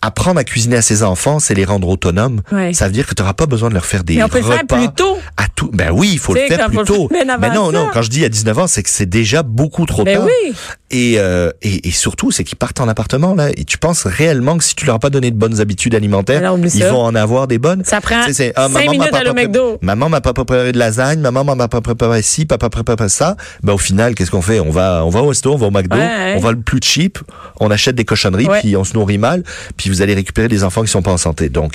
apprendre 0.02 0.40
à 0.40 0.44
cuisiner 0.44 0.76
à 0.76 0.82
ses 0.82 1.02
enfants, 1.02 1.38
c'est 1.40 1.54
les 1.54 1.64
rendre 1.64 1.88
autonomes. 1.88 2.40
Ouais. 2.52 2.72
Ça 2.72 2.86
veut 2.86 2.92
dire 2.92 3.06
que 3.06 3.14
tu 3.14 3.22
n'auras 3.22 3.34
pas 3.34 3.46
besoin 3.46 3.68
de 3.68 3.74
leur 3.74 3.84
faire 3.86 4.02
des 4.04 4.16
Mais 4.16 4.22
on 4.22 4.28
peut 4.28 4.38
le 4.38 4.44
repas 4.44 4.56
faire 4.58 4.66
plus 4.78 4.94
tôt. 4.94 5.18
à 5.36 5.44
tout. 5.54 5.70
Ben 5.72 5.90
oui, 5.92 6.10
il 6.12 6.18
faut 6.18 6.34
le 6.34 6.40
faire 6.40 6.66
plus 6.68 6.84
tôt. 6.84 7.08
Mais 7.12 7.24
non, 7.50 7.72
non, 7.72 7.88
quand 7.92 8.02
je 8.02 8.10
dis 8.10 8.24
à 8.24 8.28
19 8.28 8.58
ans, 8.58 8.66
c'est 8.66 8.82
que 8.82 8.90
c'est 8.90 9.06
déjà 9.06 9.42
beaucoup 9.42 9.86
trop 9.86 10.04
Ben 10.04 10.18
tard. 10.18 10.26
oui. 10.26 10.52
Et, 10.92 11.14
euh, 11.20 11.50
et, 11.62 11.86
et 11.86 11.90
surtout, 11.92 12.32
c'est 12.32 12.42
qu'ils 12.42 12.58
partent 12.58 12.80
en 12.80 12.88
appartement, 12.88 13.34
là. 13.36 13.50
Et 13.56 13.64
tu 13.64 13.78
penses 13.78 14.06
réellement 14.06 14.58
que 14.58 14.64
si 14.64 14.74
tu 14.74 14.86
leur 14.86 14.96
as 14.96 14.98
pas 14.98 15.10
donné 15.10 15.30
de 15.30 15.36
bonnes 15.36 15.60
habitudes 15.60 15.94
alimentaires, 15.94 16.38
Alors, 16.40 16.58
ils 16.58 16.68
ça. 16.68 16.90
vont 16.90 17.02
en 17.02 17.14
avoir 17.14 17.46
des 17.46 17.58
bonnes? 17.58 17.84
Ça 17.84 18.00
prend 18.00 18.22
Tu 18.24 18.28
sais, 18.28 18.32
c'est, 18.32 18.52
ah, 18.56 18.62
cinq 18.66 18.72
maman 18.72 18.84
m'a 18.86 18.90
minutes 18.92 19.10
pas 19.10 19.18
à 19.18 19.22
le 19.24 19.32
McDo. 19.32 19.78
Maman 19.82 20.08
m'a 20.08 20.20
pas 20.20 20.32
préparé 20.34 20.72
de 20.72 20.78
lasagne, 20.78 21.20
maman 21.20 21.44
m'a 21.44 21.68
pas 21.68 21.80
préparé 21.80 22.22
ci, 22.22 22.44
papa 22.44 22.70
préparé 22.70 23.08
ça. 23.08 23.36
Ben, 23.62 23.72
au 23.74 23.78
final, 23.78 24.16
qu'est-ce 24.16 24.32
qu'on 24.32 24.42
fait? 24.42 24.58
On 24.58 24.70
va, 24.70 25.04
on 25.04 25.10
va 25.10 25.20
au 25.22 25.28
resto, 25.28 25.52
on 25.52 25.56
va 25.56 25.66
au 25.68 25.70
McDo, 25.70 25.96
Ouais, 25.96 26.02
ouais. 26.02 26.34
on 26.36 26.40
va 26.40 26.50
le 26.50 26.60
plus 26.60 26.80
cheap, 26.82 27.18
on 27.60 27.70
achète 27.70 27.94
des 27.94 28.04
cochonneries, 28.04 28.48
puis 28.60 28.76
on 28.76 28.82
se 28.82 28.94
nourrit 28.94 29.18
mal, 29.18 29.44
puis 29.76 29.89
vous 29.90 30.02
allez 30.02 30.14
récupérer 30.14 30.48
des 30.48 30.64
enfants 30.64 30.82
qui 30.82 30.88
sont 30.88 31.02
pas 31.02 31.12
en 31.12 31.16
santé. 31.18 31.48
Donc, 31.48 31.74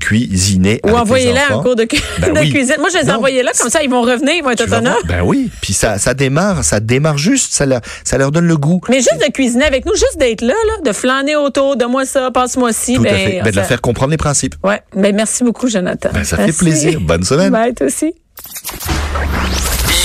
cuisiner 0.00 0.80
Ou 0.84 0.90
envoyez-les 0.90 1.38
enfants. 1.38 1.62
cours 1.62 1.76
de, 1.76 1.84
cu- 1.84 1.96
Ben 2.20 2.32
de 2.34 2.40
oui. 2.40 2.50
cuisine. 2.50 2.74
Moi, 2.80 2.88
je 2.92 2.98
les 3.04 3.10
envoyais 3.10 3.42
là, 3.44 3.52
comme 3.56 3.70
ça, 3.70 3.82
ils 3.84 3.88
vont 3.90 4.02
revenir, 4.02 4.34
ils 4.34 4.42
vont 4.42 4.50
être 4.50 4.62
autonomes. 4.64 4.96
Ben 5.06 5.22
oui, 5.22 5.48
puis 5.60 5.72
ça, 5.72 5.98
ça 5.98 6.12
démarre, 6.12 6.64
ça 6.64 6.80
démarre 6.80 7.18
juste, 7.18 7.52
ça 7.52 7.66
leur, 7.66 7.80
ça 8.02 8.18
leur 8.18 8.32
donne 8.32 8.46
le 8.46 8.56
goût. 8.56 8.80
Mais 8.88 8.96
juste 8.96 9.20
de 9.24 9.30
cuisiner 9.32 9.64
avec 9.64 9.84
nous, 9.86 9.94
juste 9.94 10.18
d'être 10.18 10.40
là, 10.42 10.54
là, 10.54 10.90
de 10.90 10.92
flâner 10.92 11.36
autour, 11.36 11.76
de 11.76 11.84
moi 11.84 12.04
ça, 12.04 12.30
passe-moi 12.32 12.72
ci. 12.72 12.94
Tout 12.96 13.02
ben, 13.02 13.14
à 13.14 13.16
fait. 13.18 13.40
Ben, 13.44 13.50
de 13.52 13.56
leur 13.56 13.64
faire 13.66 13.80
comprendre 13.80 14.10
les 14.10 14.16
principes. 14.16 14.56
Ouais. 14.64 14.82
Ben, 14.96 15.14
merci 15.14 15.44
beaucoup, 15.44 15.68
Jonathan. 15.68 16.08
Ben, 16.12 16.24
ça 16.24 16.36
fait 16.36 16.52
plaisir. 16.56 17.00
Bonne 17.00 17.22
semaine. 17.22 17.50
Bye, 17.50 17.72
toi 17.72 17.86
aussi. 17.86 18.12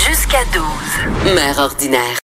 Jusqu'à 0.08 0.38
12. 1.24 1.34
Mère 1.34 1.58
ordinaire. 1.58 2.16